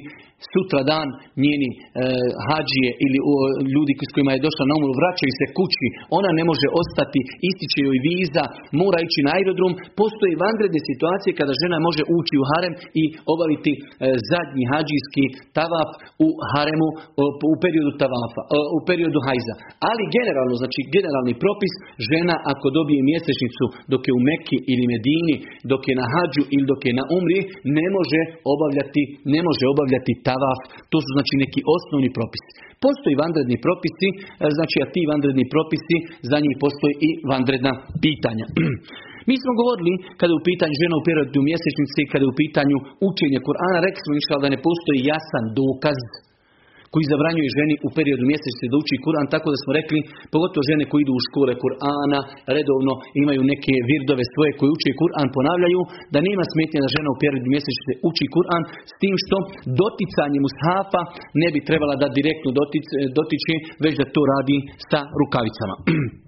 [0.52, 1.08] sutra dan
[1.44, 1.78] njeni e,
[2.46, 3.18] hađije ili
[3.74, 5.86] ljudi s kojima je došla na umru vraćaju se kući,
[6.18, 8.44] ona ne može ostati, ističe joj viza,
[8.80, 9.72] mora ići na aerodrom.
[10.00, 13.80] Postoji vanredne situacije kada žena može ući u harem i obaviti e,
[14.30, 15.24] zadnji hađijski
[15.58, 15.90] tavaf
[16.26, 16.88] u haremu
[17.52, 18.42] u periodu tavafa,
[18.76, 19.54] u periodu hajza.
[19.90, 21.72] Ali generalno, znači generalni propis,
[22.10, 25.36] žena ako dobije mjesečnicu dok je u Mekki ili Medini,
[25.70, 27.38] dok je na hađu ili dok je na umri,
[27.78, 28.20] ne može
[28.54, 29.02] obavljati,
[29.34, 30.60] ne može obavljati tavaf,
[30.90, 32.50] to su znači neki osnovni propisi.
[32.84, 34.16] Postoji vanredni propisi, e,
[34.56, 35.96] znači a ti vanredni propisi,
[36.30, 37.72] za njih postoji i vanredna
[38.04, 38.46] pitanja.
[39.28, 42.76] Mi smo govorili kada je u pitanju žena u periodu mjesečnici, kada je u pitanju
[43.08, 45.98] učenje Kur'ana, rekli smo da ne postoji jasan dokaz
[46.96, 49.98] koji zabranjuje ženi u periodu mjesečnice da uči Kur'an, tako da smo rekli,
[50.34, 52.20] pogotovo žene koji idu u škole Kur'ana,
[52.56, 55.80] redovno imaju neke virdove svoje koji uče Kur'an, ponavljaju,
[56.14, 59.36] da nema smetnje da žena u periodu mjesečnice uči Kur'an, s tim što
[59.80, 61.02] doticanje mushafa
[61.42, 62.50] ne bi trebala da direktno
[63.18, 63.54] dotiče,
[63.84, 64.58] već da to radi
[64.90, 65.76] sa rukavicama.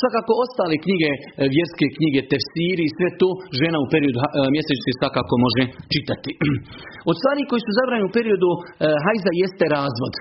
[0.00, 1.20] Svakako ostale knjige, e,
[1.54, 3.28] vjerske knjige, tefsiri sve to
[3.60, 6.32] žena u periodu e, mjesečnice svakako može čitati.
[7.10, 8.60] Od stvari koji su zabranjeni u periodu e,
[9.04, 10.14] hajza jeste razvod.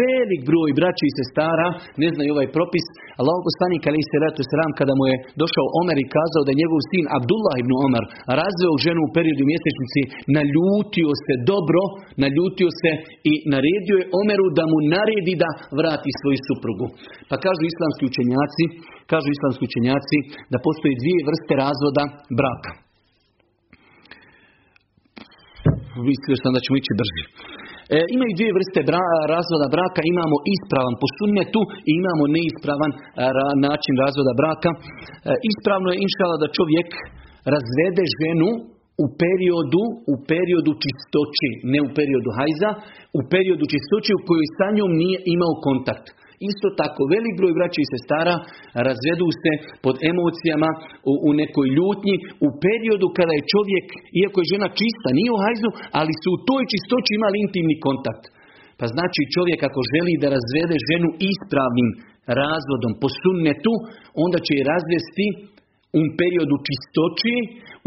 [0.00, 1.68] Velik broj braći i sestara
[2.02, 2.86] ne znaju ovaj propis.
[3.20, 6.60] Allah poslanik ali se ratu sram kada mu je došao Omer i kazao da je
[6.62, 8.04] njegov sin Abdullah ibn Omer
[8.40, 10.00] razveo ženu u periodu mjesečnici,
[10.36, 11.82] naljutio se dobro,
[12.24, 12.90] naljutio se
[13.30, 16.86] i naredio je Omeru da mu naredi da vrati svoju suprugu.
[17.28, 18.64] Pa kažu islamski učenjaci,
[19.12, 20.18] kažu islamski učenjaci
[20.52, 22.04] da postoji dvije vrste razvoda
[22.40, 22.70] braka.
[26.08, 27.22] Mislio sam da ćemo ići brže.
[27.94, 32.98] E, imaju dvije vrste bra, razvoda braka, imamo ispravan po sunnetu i imamo neispravan e,
[33.66, 34.70] način razvoda braka.
[34.74, 34.78] E,
[35.50, 36.88] ispravno je inšala da čovjek
[37.54, 38.50] razvede ženu
[39.04, 42.70] u periodu, u periodu čistoći, ne u periodu hajza,
[43.18, 46.06] u periodu čistoći u kojoj sa njom nije imao kontakt.
[46.50, 48.34] Isto tako, velik broj braća i sestara
[48.88, 49.52] razvedu se
[49.84, 50.70] pod emocijama
[51.10, 52.14] u, u nekoj ljutnji
[52.46, 53.86] u periodu kada je čovjek,
[54.20, 58.24] iako je žena čista, nije u hajzu, ali su u toj čistoći imali intimni kontakt.
[58.78, 61.88] Pa znači čovjek ako želi da razvede ženu ispravnim
[62.40, 63.72] razvodom po sunnetu,
[64.24, 65.26] onda će je razvesti
[66.00, 67.34] u periodu čistoći,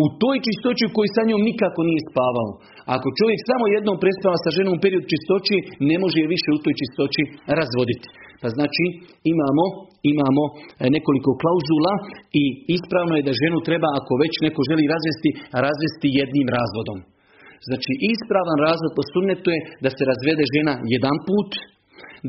[0.04, 2.52] u toj čistoći u kojoj sa njom nikako nije spavao.
[2.96, 5.56] Ako čovjek samo jednom prespava sa ženom u periodu čistoći,
[5.90, 7.22] ne može je više u toj čistoći
[7.60, 8.08] razvoditi.
[8.42, 8.86] Pa znači
[9.34, 9.66] imamo,
[10.14, 10.56] imamo e,
[10.96, 11.94] nekoliko klauzula
[12.42, 12.44] i
[12.78, 15.30] ispravno je da ženu treba, ako već neko želi razvesti,
[15.66, 17.00] razvesti jednim razvodom.
[17.68, 21.50] Znači ispravan razvod po sunnetu je da se razvede žena jedan put,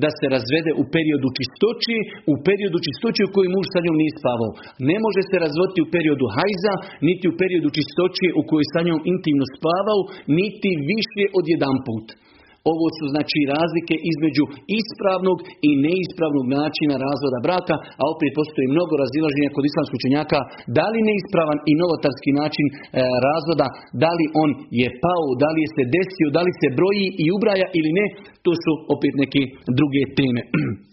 [0.02, 1.96] da se razvede u periodu čistoći,
[2.32, 4.52] u periodu čistoći u kojoj muž sa njom nije spavao.
[4.90, 6.74] Ne može se razvoditi u periodu hajza,
[7.08, 10.00] niti u periodu čistoći u kojoj sa njom intimno spavao,
[10.38, 12.06] niti više od jedan put.
[12.72, 14.44] Ovo su znači razlike između
[14.80, 20.38] ispravnog i neispravnog načina razvoda braka, a opet postoji mnogo razilaženja kod islamskog učenjaka
[20.78, 22.74] da li neispravan i novotarski način e,
[23.26, 23.66] razvoda,
[24.02, 27.26] da li on je pao, da li je se desio, da li se broji i
[27.36, 28.06] ubraja ili ne,
[28.44, 29.42] to su opet neke
[29.78, 30.42] druge teme.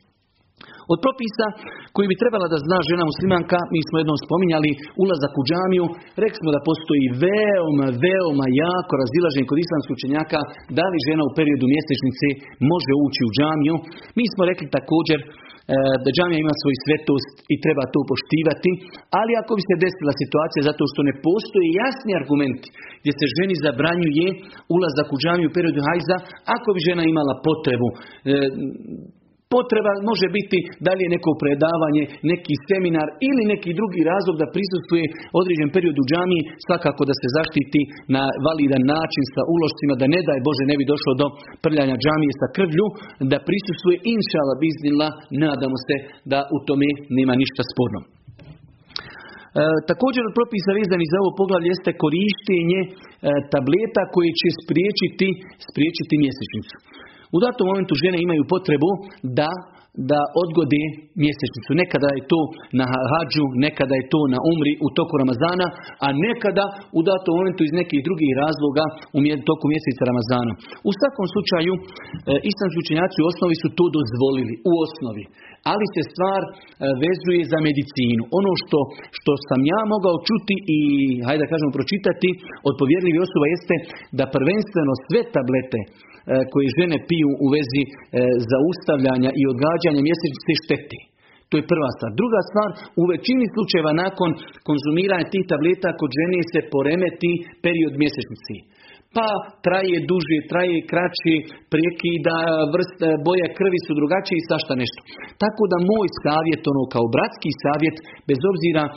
[0.93, 1.47] Od propisa
[1.95, 4.71] koji bi trebala da zna žena muslimanka, mi smo jednom spominjali
[5.03, 5.85] ulazak u džamiju,
[6.23, 10.39] rekli smo da postoji veoma, veoma jako razilažen kod islamskih učenjaka
[10.77, 12.27] da li žena u periodu mjesečnice
[12.71, 13.75] može ući u džamiju.
[14.17, 15.27] Mi smo rekli također e,
[16.03, 18.71] da džamija ima svoj svetost i treba to poštivati,
[19.19, 22.67] ali ako bi se desila situacija zato što ne postoji jasni argumenti
[23.01, 24.27] gdje se ženi zabranjuje
[24.75, 26.17] ulazak u džamiju u periodu hajza,
[26.55, 27.97] ako bi žena imala potrebu, e,
[29.55, 34.51] Potreba može biti da li je neko predavanje, neki seminar ili neki drugi razlog da
[34.55, 35.05] prisustuje
[35.39, 37.81] određen period u džamiji, svakako da se zaštiti
[38.15, 41.27] na validan način sa ulošcima, da ne daj Bože ne bi došlo do
[41.65, 42.85] prljanja džamije sa krvlju,
[43.31, 45.07] da prisustuje inšala biznila,
[45.43, 45.95] nadamo se
[46.31, 48.01] da u tome nema ništa sporno.
[48.03, 48.09] E,
[49.91, 52.89] također od propisa vezani za ovo poglavlje jeste korištenje e,
[53.53, 55.27] tableta koje će spriječiti,
[55.69, 56.75] spriječiti mjesečnicu.
[57.35, 58.89] U datom momentu žene imaju potrebu
[59.39, 59.49] da
[60.11, 60.83] da odgode
[61.23, 61.71] mjesečnicu.
[61.81, 62.41] Nekada je to
[62.79, 65.67] na hađu, nekada je to na umri u toku Ramazana,
[66.05, 66.65] a nekada
[66.97, 68.85] u datom momentu iz nekih drugih razloga
[69.15, 70.53] u toku mjeseca Ramazana.
[70.89, 71.81] U svakom slučaju, e,
[72.81, 75.23] učenjaci u osnovi su to dozvolili, u osnovi.
[75.71, 76.49] Ali se stvar e,
[77.03, 78.23] vezuje za medicinu.
[78.39, 78.79] Ono što,
[79.17, 80.79] što sam ja mogao čuti i,
[81.25, 82.29] hajde da kažemo, pročitati
[82.67, 83.75] od povjerljivih osoba jeste
[84.19, 85.79] da prvenstveno sve tablete
[86.51, 87.89] koje žene piju u vezi e,
[88.51, 90.99] zaustavljanja i odgađanja mjesečnice šteti.
[91.49, 92.11] To je prva stvar.
[92.21, 92.69] Druga stvar,
[93.01, 94.29] u većini slučajeva nakon
[94.67, 97.31] konzumiranja tih tableta kod žene se poremeti
[97.65, 98.57] period mjesečnici
[99.15, 99.29] pa
[99.65, 101.35] traje duže, traje kraće,
[101.73, 102.37] prekida,
[102.73, 104.99] vrst, boja krvi su drugačije i svašta nešto.
[105.43, 107.97] Tako da moj savjet, ono kao bratski savjet,
[108.29, 108.93] bez obzira e,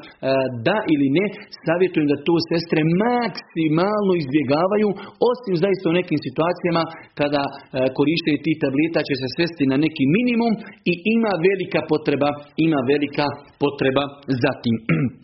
[0.67, 1.27] da ili ne,
[1.67, 4.89] savjetujem da to sestre maksimalno izbjegavaju,
[5.31, 6.83] osim zaista u nekim situacijama
[7.21, 7.53] kada e,
[7.97, 10.53] korištenje tih tableta će se svesti na neki minimum
[10.91, 12.31] i ima velika potreba,
[12.67, 13.27] ima velika
[13.63, 14.05] potreba
[14.43, 14.77] za tim.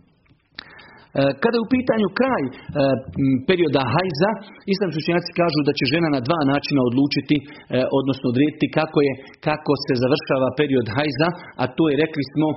[1.19, 2.53] E, kada je u pitanju kraj e,
[3.51, 4.31] perioda hajza,
[4.75, 7.47] islamski učenjaci kažu da će žena na dva načina odlučiti, e,
[7.99, 9.13] odnosno odrediti kako, je,
[9.49, 11.29] kako se završava period hajza,
[11.63, 12.49] a to je, rekli smo,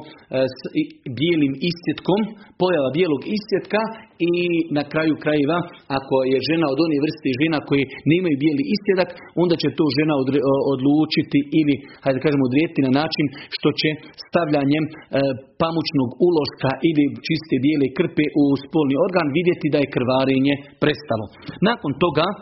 [0.55, 0.59] s
[1.19, 2.19] bijelim istjetkom,
[2.61, 3.81] pojava bijelog istjetka
[4.27, 4.33] i
[4.77, 5.59] na kraju krajeva,
[5.97, 9.09] ako je žena od one vrste žena koji nemaju bijeli istjedak,
[9.43, 10.13] onda će to žena
[10.73, 13.89] odlučiti ili, hajde kažemo, odrediti na način što će
[14.27, 14.85] stavljanjem
[15.61, 20.53] pamučnog uloška ili čiste bijele krpe u spolni organ vidjeti da je krvarenje
[20.83, 21.25] prestalo.
[21.69, 22.35] Nakon toga e,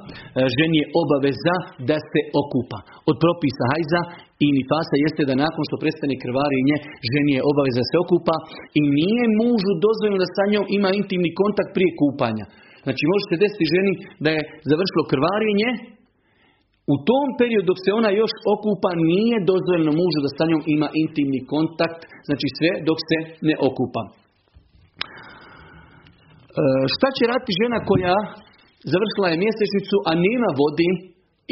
[0.79, 1.55] je obaveza
[1.89, 2.79] da se okupa.
[3.09, 4.01] Od propisa hajza
[4.45, 6.75] i nifasa jeste da nakon što prestane krvarenje
[7.11, 8.35] ženi je obaveza se okupa
[8.79, 12.45] i nije mužu dozvoljeno da sa njom ima intimni kontakt prije kupanja.
[12.85, 15.69] Znači može se desiti ženi da je završilo krvarenje,
[16.93, 20.87] u tom periodu dok se ona još okupa nije dozvoljeno mužu da sa njom ima
[21.03, 24.01] intimni kontakt, znači sve dok se ne okupa.
[24.07, 24.11] E,
[26.95, 28.17] šta će raditi žena koja
[28.93, 30.89] završila je mjesečnicu, a nema vodi,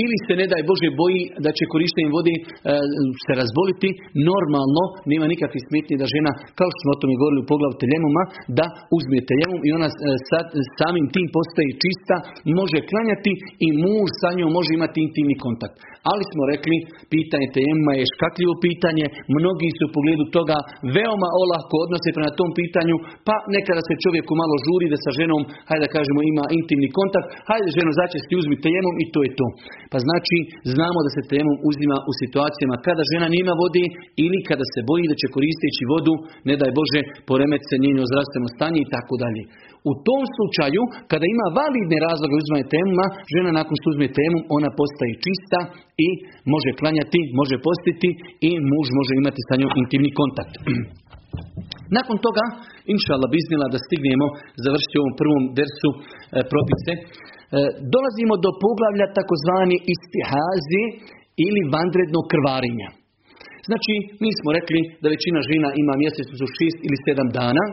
[0.04, 2.44] ili se ne daj Bože boji da će korištenjem vode e,
[3.26, 3.90] se razboliti,
[4.30, 8.24] normalno nema nikakve smetnje da žena, kao što smo o tome govorili u poglavu teljemuma,
[8.60, 8.66] da
[8.98, 9.94] uzme teljemum i ona e,
[10.80, 12.16] samim tim postaje čista,
[12.60, 13.32] može klanjati
[13.66, 15.78] i muž sa njom može imati intimni kontakt.
[16.12, 16.78] Ali smo rekli,
[17.14, 19.06] pitanje tejemuma je škakljivo pitanje,
[19.38, 20.58] mnogi su u pogledu toga
[20.96, 22.96] veoma olahko odnose prema tom pitanju,
[23.28, 27.28] pa nekada se čovjeku malo žuri da sa ženom, hajde da kažemo, ima intimni kontakt,
[27.50, 29.48] hajde ženo začesti uzmi tejemum i to je to.
[29.92, 30.38] Pa znači,
[30.74, 33.86] znamo da se tejemum uzima u situacijama kada žena nima vodi
[34.26, 36.14] ili kada se boji da će koristeći vodu,
[36.48, 39.44] ne daj Bože, poremet se njeno zdravstveno stanje i tako dalje.
[39.90, 44.70] U tom slučaju, kada ima validne razloge uzmanje temuma, žena nakon što uzme temu, ona
[44.80, 45.60] postaje čista
[46.08, 46.10] i
[46.54, 48.10] može klanjati, može postiti
[48.50, 50.54] i muž može imati sa njom intimni kontakt.
[51.98, 52.46] Nakon toga
[52.94, 54.28] inšala biznila da stignemo
[54.64, 55.98] završiti ovom prvom dersu e,
[56.52, 56.94] propise.
[56.98, 57.02] E,
[57.94, 60.84] dolazimo do poglavlja takozvani istihazi
[61.46, 62.90] ili vanrednog krvarinja.
[63.70, 63.94] Znači,
[64.24, 67.64] mi smo rekli da većina žena ima mjesečnicu šest ili sedam dana.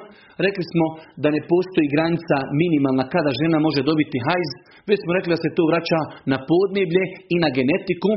[0.47, 0.87] Rekli smo
[1.23, 4.51] da ne postoji granica minimalna kada žena može dobiti hajz.
[4.91, 6.01] Već smo rekli da se to vraća
[6.33, 8.11] na podneblje i na genetiku.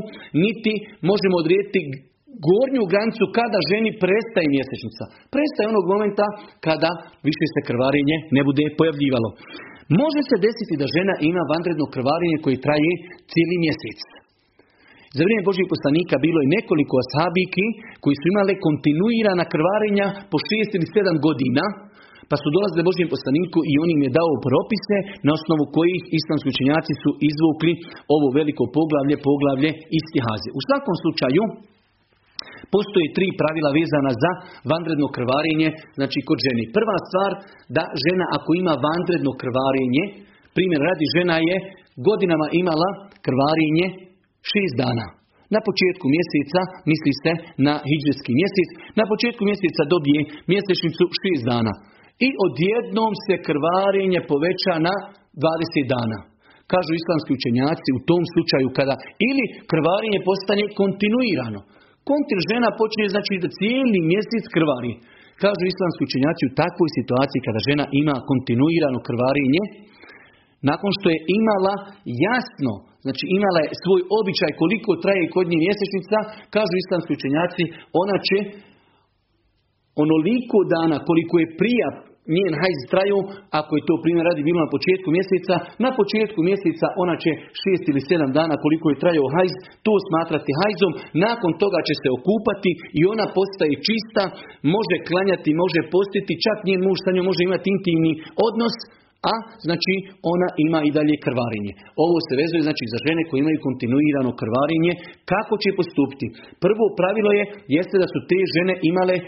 [0.44, 0.72] Niti
[1.10, 1.80] možemo odrijeti
[2.48, 5.04] gornju granicu kada ženi prestaje mjesečnica.
[5.34, 6.26] Prestaje onog momenta
[6.66, 6.90] kada
[7.28, 9.28] više se krvarenje ne bude pojavljivalo.
[10.02, 12.92] Može se desiti da žena ima vanredno krvarenje koje traje
[13.32, 13.98] cijeli mjesec.
[15.16, 17.66] Za vrijeme Božih poslanika bilo je nekoliko ashabiki
[18.02, 21.64] koji su imali kontinuirana krvarenja po šest ili sedam godina,
[22.30, 26.48] pa su dolazili Božijem poslaniku i on im je dao propise na osnovu kojih islamski
[26.54, 27.72] učenjaci su izvukli
[28.16, 30.48] ovo veliko poglavlje, poglavlje istihaze.
[30.58, 31.44] U svakom slučaju,
[32.74, 34.30] Postoje tri pravila vezana za
[34.72, 36.64] vanredno krvarenje, znači kod ženi.
[36.76, 37.30] Prva stvar,
[37.76, 40.04] da žena ako ima vanredno krvarenje,
[40.56, 41.56] primjer radi žena je
[42.08, 42.88] godinama imala
[43.26, 43.86] krvarenje
[44.50, 45.06] šest dana.
[45.54, 47.32] Na početku mjeseca, misli se
[47.66, 48.68] na hijđarski mjesec,
[48.98, 50.20] na početku mjeseca dobije
[50.52, 51.72] mjesečnicu šest dana.
[52.26, 54.94] I odjednom se krvarenje poveća na
[55.44, 56.18] 20 dana.
[56.72, 58.94] Kažu islamski učenjaci u tom slučaju kada
[59.28, 61.60] ili krvarenje postane kontinuirano.
[62.10, 64.92] Kontir žena počne znači da cijeli mjesec krvari.
[65.42, 69.62] Kažu islamski učenjaci u takvoj situaciji kada žena ima kontinuirano krvarenje,
[70.70, 71.74] nakon što je imala
[72.26, 72.72] jasno,
[73.04, 76.18] znači imala je svoj običaj koliko traje kod nje mjesečnica,
[76.54, 77.62] kažu islamski učenjaci,
[78.02, 78.38] ona će
[80.04, 81.88] onoliko dana koliko je prija
[82.34, 83.18] njen hajz traju,
[83.60, 85.54] ako je to primjer radi bilo na početku mjeseca,
[85.84, 87.30] na početku mjeseca ona će
[87.60, 89.54] šest ili sedam dana koliko je trajao hajz,
[89.86, 90.92] to smatrati hajzom,
[91.26, 94.22] nakon toga će se okupati i ona postaje čista,
[94.76, 98.12] može klanjati, može postiti, čak njen muž sa njom može imati intimni
[98.48, 98.76] odnos,
[99.32, 99.34] a
[99.66, 99.94] znači
[100.32, 101.72] ona ima i dalje krvarenje.
[102.04, 104.92] Ovo se vezuje znači za žene koje imaju kontinuirano krvarenje.
[105.32, 106.26] Kako će postupiti?
[106.64, 107.44] Prvo pravilo je
[107.76, 109.24] jeste da su te žene imale e,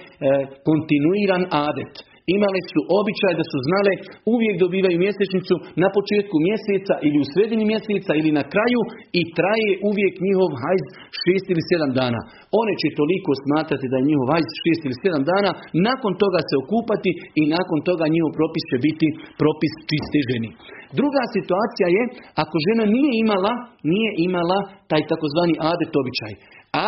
[0.68, 1.92] kontinuiran adet.
[2.36, 3.92] Imali su običaj da su znale
[4.34, 8.80] uvijek dobivaju mjesečnicu na početku mjeseca ili u sredini mjeseca ili na kraju
[9.20, 10.84] i traje uvijek njihov hajz
[11.22, 12.20] šest ili sedam dana.
[12.60, 15.50] One će toliko smatrati da je njihov hajz šest ili sedam dana,
[15.88, 17.10] nakon toga se okupati
[17.40, 19.06] i nakon toga njihov propis će biti
[19.40, 20.50] propis čiste ženi.
[20.98, 22.02] Druga situacija je
[22.42, 23.52] ako žena nije imala,
[23.92, 24.58] nije imala
[24.90, 26.32] taj takozvani adet običaj,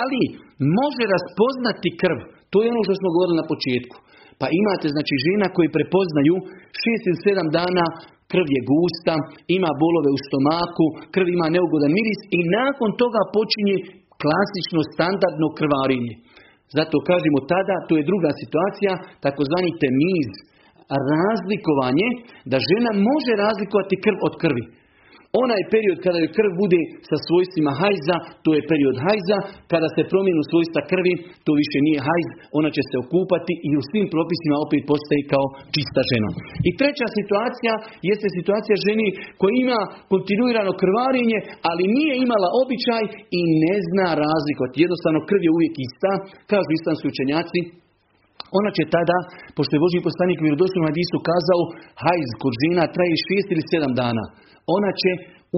[0.00, 0.22] ali
[0.78, 2.18] može raspoznati krv.
[2.52, 3.96] To je ono što smo govorili na početku.
[4.40, 6.34] Pa imate znači žena koji prepoznaju
[6.80, 7.86] šest ili sedam dana
[8.32, 9.14] krv je gusta,
[9.58, 13.76] ima bolove u stomaku, krv ima neugodan miris i nakon toga počinje
[14.22, 16.14] klasično standardno krvarenje.
[16.76, 18.92] Zato kažemo tada, to je druga situacija,
[19.24, 20.28] takozvani temiz,
[21.12, 22.08] razlikovanje,
[22.50, 24.64] da žena može razlikovati krv od krvi.
[25.44, 29.38] Onaj period kada joj krv bude sa svojstvima hajza, to je period hajza.
[29.72, 31.14] Kada se promijenu svojstva krvi,
[31.46, 32.28] to više nije hajz,
[32.58, 36.30] ona će se okupati i u svim propisima opet postaje kao čista žena.
[36.68, 37.72] I treća situacija
[38.08, 39.08] jeste situacija ženi
[39.40, 39.80] koja ima
[40.12, 41.38] kontinuirano krvarenje,
[41.70, 43.04] ali nije imala običaj
[43.38, 44.82] i ne zna razlikovati.
[44.84, 46.12] Jednostavno krv je uvijek ista,
[46.50, 47.60] kažu islamski učenjaci,
[48.58, 49.18] ona će tada,
[49.56, 51.62] pošto je Boži poslanik vjerodostojnom hadisu kazao,
[52.02, 54.24] hajz kod žena traje šest ili sedam dana
[54.76, 55.10] ona će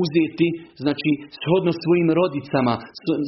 [0.02, 0.48] uzeti,
[0.84, 1.10] znači,
[1.42, 2.74] shodno svojim rodicama,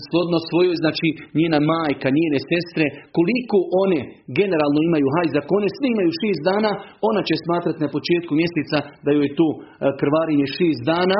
[0.08, 1.08] shodno svojoj, znači,
[1.38, 4.00] njena majka, njene sestre, koliko one
[4.38, 6.70] generalno imaju hajz, ako one sve imaju šest dana,
[7.08, 9.60] ona će smatrati na početku mjeseca da joj tu e,
[10.00, 11.18] krvarinje šest dana,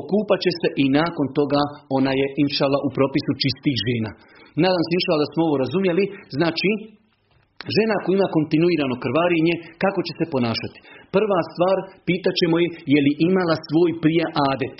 [0.00, 1.62] okupat će se i nakon toga
[1.98, 4.10] ona je, inšala, u propisu čistih žena.
[4.64, 6.04] Nadam se, inšala, da smo ovo razumjeli,
[6.38, 6.70] znači,
[7.76, 10.78] Žena koja ima kontinuirano krvarinje, kako će se ponašati?
[11.16, 11.76] Prva stvar,
[12.08, 14.78] pitaćemo je je li imala svoj prije adet.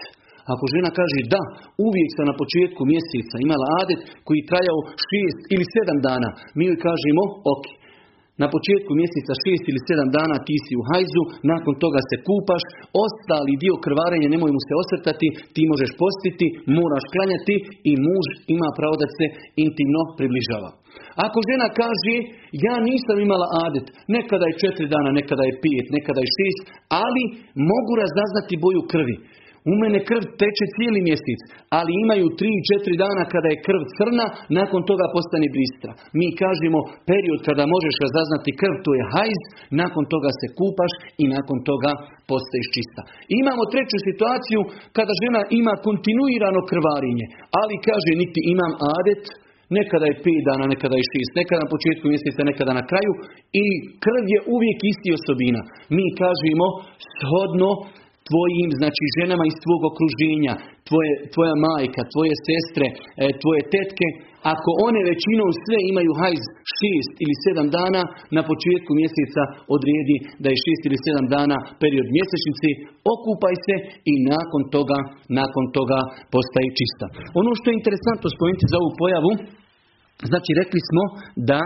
[0.53, 1.43] Ako žena kaže da,
[1.87, 6.79] uvijek sam na početku mjeseca imala adet koji trajao šest ili sedam dana, mi joj
[6.89, 7.23] kažemo
[7.55, 7.65] ok.
[8.41, 11.23] Na početku mjeseca šest ili sedam dana ti si u hajzu,
[11.53, 12.63] nakon toga se kupaš,
[13.05, 16.47] ostali dio krvarenja nemoj mu se osvrtati, ti možeš postiti,
[16.79, 17.57] moraš klanjati
[17.91, 19.27] i muž ima pravo da se
[19.65, 20.71] intimno približava.
[21.27, 22.15] Ako žena kaže,
[22.67, 26.63] ja nisam imala adet, nekada je četiri dana, nekada je pet, nekada je šest,
[27.05, 27.23] ali
[27.73, 29.17] mogu razaznati boju krvi.
[29.71, 31.41] U mene krv teče cijeli mjesec,
[31.79, 34.27] ali imaju tri, četiri dana kada je krv crna,
[34.59, 35.93] nakon toga postane bistra.
[36.19, 36.79] Mi kažemo
[37.11, 39.41] period kada možeš razaznati krv, to je hajz,
[39.83, 40.93] nakon toga se kupaš
[41.23, 41.91] i nakon toga
[42.31, 43.03] postaješ čista.
[43.41, 44.61] imamo treću situaciju
[44.97, 47.27] kada žena ima kontinuirano krvarinje,
[47.61, 49.25] ali kaže niti imam adet,
[49.79, 53.13] Nekada je 5 dana, nekada je 6, nekada na početku mjeseca, nekada na kraju.
[53.63, 53.65] I
[54.05, 55.61] krv je uvijek isti osobina.
[55.97, 56.67] Mi kažemo
[57.17, 57.71] shodno
[58.33, 60.55] tvojim, znači ženama iz tvog okruženja,
[60.89, 64.09] tvoje, tvoja majka, tvoje sestre, e, tvoje tetke,
[64.55, 66.43] ako one većinom sve imaju hajz
[66.79, 68.03] šest ili sedam dana,
[68.37, 69.43] na početku mjeseca
[69.77, 72.71] odredi da je šest ili sedam dana period mjesečnici,
[73.15, 73.75] okupaj se
[74.13, 74.99] i nakon toga,
[75.41, 76.01] nakon toga
[76.35, 77.07] postaje čista.
[77.41, 79.33] Ono što je interesantno spomenuti za ovu pojavu,
[80.31, 81.03] znači rekli smo
[81.51, 81.61] da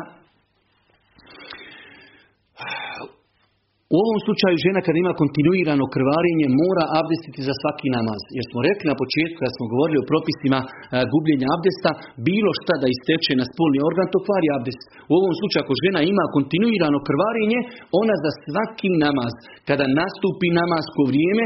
[3.95, 8.21] u ovom slučaju žena kada ima kontinuirano krvarenje mora abdestiti za svaki namaz.
[8.37, 10.69] Jer smo rekli na početku kad smo govorili o propisima e,
[11.13, 11.91] gubljenja abdesta,
[12.29, 14.83] bilo šta da isteče na spolni organ, to kvari abdest.
[15.11, 17.61] U ovom slučaju ako žena ima kontinuirano krvarenje,
[18.01, 19.33] ona za svaki namaz,
[19.69, 21.45] kada nastupi namasko vrijeme,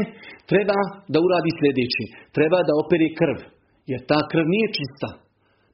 [0.51, 0.77] treba
[1.13, 2.03] da uradi sljedeći.
[2.37, 3.37] Treba da opere krv.
[3.91, 5.09] Jer ta krv nije čista.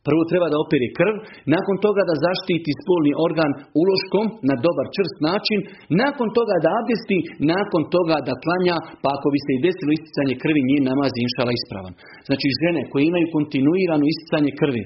[0.07, 1.15] Prvo treba da opere krv,
[1.55, 3.51] nakon toga da zaštiti spolni organ
[3.81, 5.59] uloškom na dobar čvrst način,
[6.03, 7.19] nakon toga da abdesti,
[7.53, 11.25] nakon toga da klanja, pa ako bi se i desilo isticanje krvi, njen namaz je
[11.27, 11.93] inšala ispravan.
[12.27, 14.83] Znači žene koje imaju kontinuirano isticanje krvi,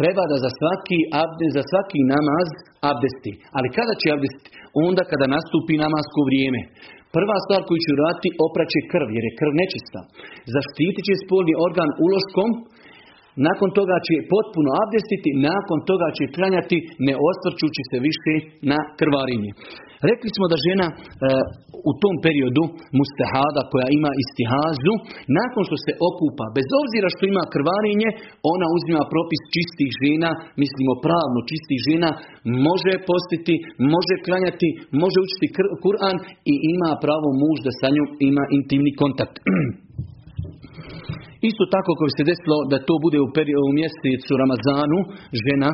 [0.00, 2.48] treba da za svaki abdest, za svaki namaz
[2.90, 3.32] abdesti.
[3.56, 4.50] Ali kada će abdestiti?
[4.86, 6.60] Onda kada nastupi namasko vrijeme.
[7.16, 10.00] Prva stvar koju će uraditi opraće krv, jer je krv nečista.
[10.54, 12.50] Zaštitit će spolni organ uloškom,
[13.48, 18.34] nakon toga će potpuno abdestiti, nakon toga će klanjati ne osvrćući se više
[18.70, 19.50] na krvarinje.
[20.08, 20.96] Rekli smo da žena e,
[21.90, 22.64] u tom periodu
[22.98, 24.94] mustahada koja ima istihazu,
[25.40, 28.08] nakon što se okupa, bez obzira što ima krvarinje,
[28.54, 30.30] ona uzima propis čistih žena,
[30.62, 32.10] mislimo pravno čistih žena,
[32.68, 33.54] može postiti,
[33.94, 34.68] može klanjati,
[35.02, 35.46] može učiti
[35.84, 36.16] Kur'an
[36.52, 39.36] i ima pravo muž da sa njom ima intimni kontakt.
[41.48, 43.28] Isto tako ako bi se desilo da to bude u,
[43.68, 44.98] u mjesecu Ramazanu,
[45.44, 45.70] žena,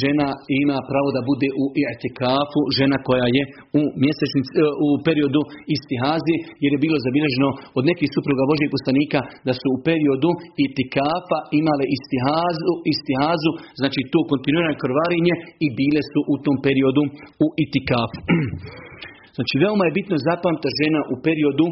[0.00, 0.28] žena
[0.62, 1.64] ima pravo da bude u
[1.94, 3.42] itikafu, žena koja je
[3.80, 5.42] u, mjesečnici, e, u periodu
[5.76, 10.30] istihazi, jer je bilo zabilježeno od nekih supruga Božih poslanika da su u periodu
[10.66, 13.50] itikafa imale istihazu, istihazu
[13.80, 17.02] znači to kontinuirano krvarinje i bile su u tom periodu
[17.44, 18.18] u itikafu.
[19.36, 21.66] Znači veoma je bitno zapamta žena u periodu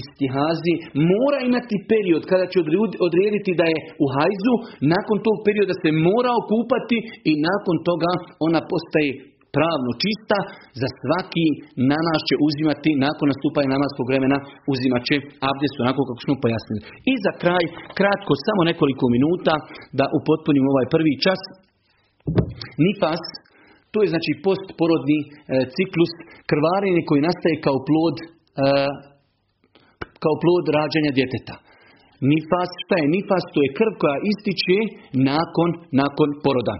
[0.00, 0.74] istihazi
[1.12, 2.56] mora imati period kada će
[3.08, 4.54] odrediti da je u hajzu,
[4.94, 6.98] nakon tog perioda se mora okupati
[7.30, 8.12] i nakon toga
[8.46, 9.10] ona postaje
[9.56, 10.38] pravno čista,
[10.80, 11.46] za svaki
[11.92, 14.38] namaz će uzimati, nakon nastupanja namaskog vremena,
[14.72, 15.16] uzimat će
[15.50, 16.80] abdest onako kako smo pojasnili.
[17.12, 17.64] I za kraj,
[17.98, 19.54] kratko, samo nekoliko minuta
[19.98, 21.40] da upotpunim ovaj prvi čas.
[22.84, 23.22] Nifas,
[23.92, 25.28] to je znači postporodni e,
[25.74, 26.12] ciklus
[26.50, 28.26] krvarenje koji nastaje kao plod e,
[30.22, 31.54] kao plod rađanja djeteta.
[32.30, 33.44] Nifas, šta je nifas?
[33.54, 34.78] To je krv koja ističe
[35.30, 35.70] nakon,
[36.02, 36.76] nakon poroda.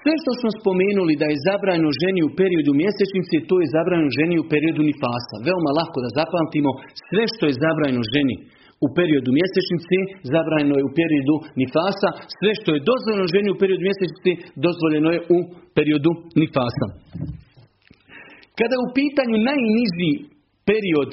[0.00, 4.36] Sve što smo spomenuli da je zabranjeno ženi u periodu mjesečnice, to je zabranjeno ženi
[4.38, 5.36] u periodu nifasa.
[5.46, 6.70] Veoma lako da zapamtimo
[7.08, 8.36] sve što je zabranjeno ženi
[8.84, 9.96] u periodu mjesečnice,
[10.34, 12.08] zabranjeno je u periodu nifasa,
[12.38, 14.30] sve što je dozvoljeno ženi u periodu mjesečnice,
[14.66, 15.38] dozvoljeno je u
[15.76, 16.10] periodu
[16.42, 16.86] nifasa.
[18.58, 20.12] Kada je u pitanju najniži
[20.68, 21.10] period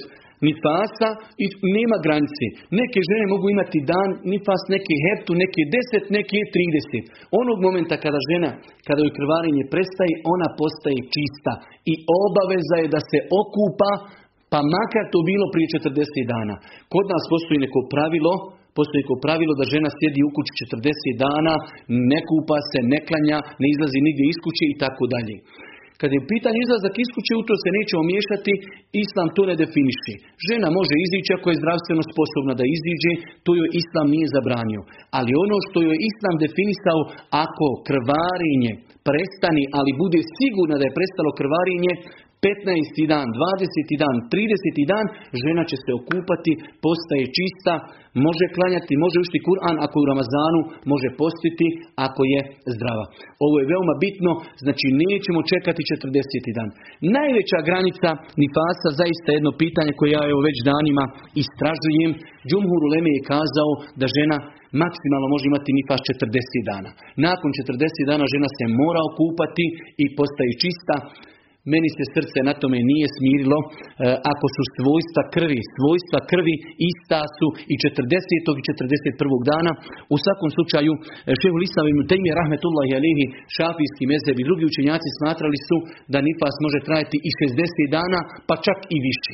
[0.47, 1.09] nifasa
[1.43, 1.45] i
[1.77, 2.45] nema granice.
[2.79, 7.05] Neke žene mogu imati dan nifas, neke heptu, neke deset, neke trideset.
[7.41, 8.49] Onog momenta kada žena,
[8.87, 11.53] kada joj krvarenje prestaje, ona postaje čista.
[11.91, 11.93] I
[12.23, 13.91] obaveza je da se okupa,
[14.51, 16.55] pa makar to bilo prije 40 dana.
[16.93, 18.33] Kod nas postoji neko pravilo,
[18.77, 21.53] postoji neko pravilo da žena sjedi u kući 40 dana,
[22.11, 25.35] ne kupa se, ne klanja, ne izlazi nigdje iz kuće i tako dalje.
[26.01, 28.53] Kad je pitanje izlazak iz kuće, u to se nećemo miješati,
[29.03, 30.15] Islam to ne definiši.
[30.47, 33.11] Žena može izići ako je zdravstveno sposobna da iziđe,
[33.45, 34.81] to joj Islam nije zabranio.
[35.17, 36.99] Ali ono što joj Islam definisao,
[37.45, 38.71] ako krvarinje
[39.07, 41.93] prestani, ali bude sigurna da je prestalo krvarinje,
[42.41, 43.13] 15.
[43.13, 44.03] dan, 20.
[44.03, 44.91] dan, 30.
[44.93, 45.05] dan,
[45.43, 46.51] žena će se okupati,
[46.85, 47.73] postaje čista,
[48.25, 50.61] može klanjati, može ušti Kur'an, ako je u Ramazanu,
[50.91, 51.67] može postiti,
[52.07, 52.39] ako je
[52.75, 53.05] zdrava.
[53.45, 54.31] Ovo je veoma bitno,
[54.63, 56.57] znači nećemo čekati 40.
[56.57, 56.69] dan.
[57.17, 58.09] Najveća granica
[58.41, 61.03] nifasa, zaista jedno pitanje koje ja evo već danima
[61.43, 62.11] istražujem,
[62.47, 63.71] Džumhur Uleme je kazao
[64.01, 64.37] da žena
[64.83, 66.89] maksimalno može imati nifas 40 dana.
[67.27, 69.65] Nakon 40 dana žena se mora okupati
[70.03, 70.95] i postaje čista.
[71.69, 73.69] Meni se srce na tome nije smirilo e,
[74.31, 76.55] ako su svojstva krvi, svojstva krvi
[76.89, 78.59] ista su i 40.
[78.59, 79.51] i 41.
[79.51, 79.71] dana.
[80.13, 81.01] U svakom slučaju, e,
[81.41, 85.77] šehu Lisam ibn Tejmije, rahmetullahi alihi, šafijski mezeb i drugi učenjaci smatrali su
[86.13, 89.33] da nifas može trajati i 60 dana, pa čak i više.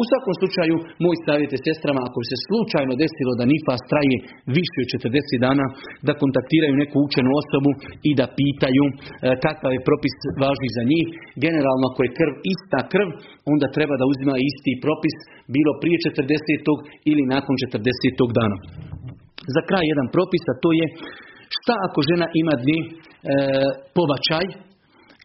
[0.00, 4.16] U svakom slučaju, moj savjet je sestrama, ako se slučajno desilo da nifas traje
[4.58, 5.64] više od 40 dana,
[6.06, 7.70] da kontaktiraju neku učenu osobu
[8.08, 8.92] i da pitaju e,
[9.44, 11.06] kakav je propis važni za njih.
[11.44, 13.08] Generalno, ako je krv ista krv,
[13.52, 15.16] onda treba da uzima isti propis,
[15.54, 17.10] bilo prije 40.
[17.10, 18.38] ili nakon 40.
[18.38, 18.56] dana.
[19.54, 20.86] Za kraj jedan propis, a to je
[21.56, 22.88] šta ako žena ima dni e,
[23.96, 24.46] pobačaj,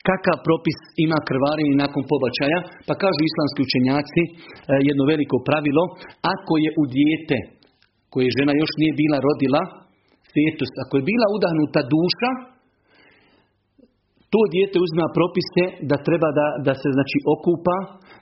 [0.08, 4.32] kakav propis ima krvarenje nakon pobačaja, pa kažu islamski učenjaci e,
[4.90, 5.84] jedno veliko pravilo,
[6.36, 7.38] ako je u dijete
[8.14, 9.62] koje žena još nije bila rodila,
[10.34, 12.32] fetus, ako je bila udahnuta duša,
[14.34, 17.76] to dijete uzima propise da treba da, da se znači okupa,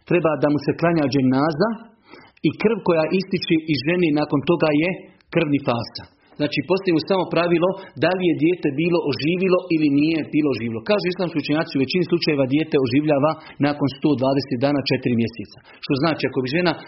[0.10, 1.70] treba da mu se klanja dženaza
[2.48, 4.90] i krv koja ističe iz ženi nakon toga je
[5.34, 6.06] krvni fasa.
[6.40, 7.70] Znači, postavimo samo pravilo
[8.04, 10.88] da li je dijete bilo oživilo ili nije bilo oživilo.
[10.90, 13.32] Kažu islamski učenjaci u većini slučajeva dijete oživljava
[13.68, 15.58] nakon 120 dana 4 mjeseca.
[15.84, 16.80] Što znači, ako bi žena e,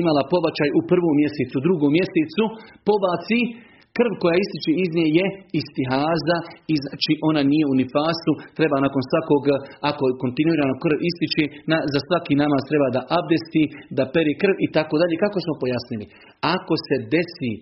[0.00, 2.44] imala pobačaj u prvom mjesecu, drugom mjesecu,
[2.88, 3.40] pobaci,
[3.96, 5.26] krv koja ističe iz nje je
[5.60, 6.38] istihaza
[6.84, 9.44] znači ona nije u nifasu, treba nakon svakog,
[9.90, 13.62] ako kontinuirano krv ističe, na, za svaki namaz treba da abdesti,
[13.98, 15.22] da peri krv i tako dalje.
[15.24, 16.04] Kako smo pojasnili?
[16.56, 17.52] Ako se desi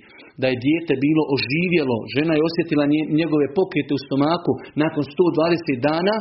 [0.40, 2.84] da je dijete bilo oživjelo, žena je osjetila
[3.20, 6.16] njegove pokrete u stomaku nakon 120 dana,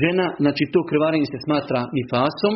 [0.00, 2.54] žena, znači to krvarenje se smatra nifasom,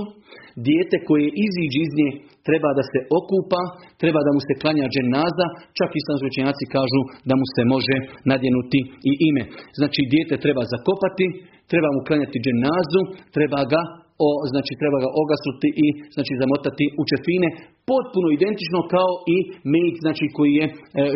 [0.66, 2.10] dijete koje iziđe iz nje
[2.48, 3.60] treba da se okupa,
[4.02, 5.46] treba da mu se klanja dženaza,
[5.78, 7.96] čak i sam učenjaci kažu da mu se može
[8.30, 8.80] nadjenuti
[9.10, 9.44] i ime.
[9.78, 11.26] Znači dijete treba zakopati,
[11.70, 13.00] treba mu klanjati dženazu,
[13.36, 13.82] treba ga
[14.26, 17.48] o, znači treba ga ogasuti i znači zamotati u čefine,
[17.90, 19.36] potpuno identično kao i
[19.72, 20.72] med znači koji je e,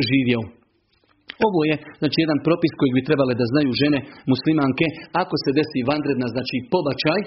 [0.09, 0.41] živio.
[1.49, 3.99] Ovo je znači jedan propis koji bi trebale da znaju žene
[4.33, 4.87] muslimanke.
[5.22, 7.20] Ako se desi vanredna znači pobačaj,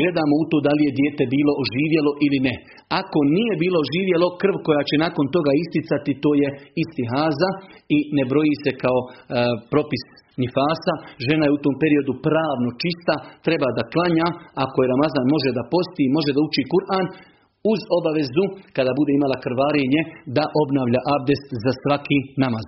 [0.00, 2.54] gledamo u to da li je dijete bilo oživjelo ili ne.
[3.00, 6.48] Ako nije bilo oživjelo, krv koja će nakon toga isticati, to je
[6.82, 7.50] istihaza
[7.96, 9.10] i ne broji se kao e,
[9.72, 10.02] propis
[10.42, 10.94] nifasa.
[11.26, 13.14] Žena je u tom periodu pravno čista,
[13.46, 14.26] treba da klanja,
[14.64, 17.06] ako je Ramazan može da posti, može da uči Kur'an,
[17.72, 18.44] uz obavezu
[18.76, 20.00] kada bude imala krvarenje
[20.36, 22.66] da obnavlja abdest za svaki namaz.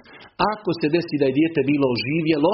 [0.53, 2.53] Ako se desi da je dijete bilo oživjelo,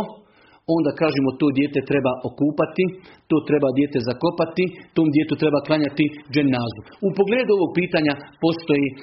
[0.74, 2.84] onda kažemo to dijete treba okupati,
[3.30, 4.64] to treba dijete zakopati,
[4.96, 6.04] tom djetu treba klanjati
[6.34, 6.80] dženazu.
[7.06, 8.94] U pogledu ovog pitanja postoji e,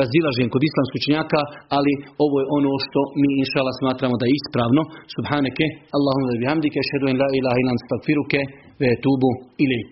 [0.00, 1.40] razilažen kod islamskih učenjaka,
[1.76, 1.92] ali
[2.24, 4.82] ovo je ono što mi inšala smatramo da je ispravno.
[5.16, 5.66] Subhaneke,
[5.96, 8.40] Allahumma da bihamdike, šedu in la ilaha ilan stakfiruke,
[8.82, 9.30] ve tubu
[9.64, 9.90] ilik.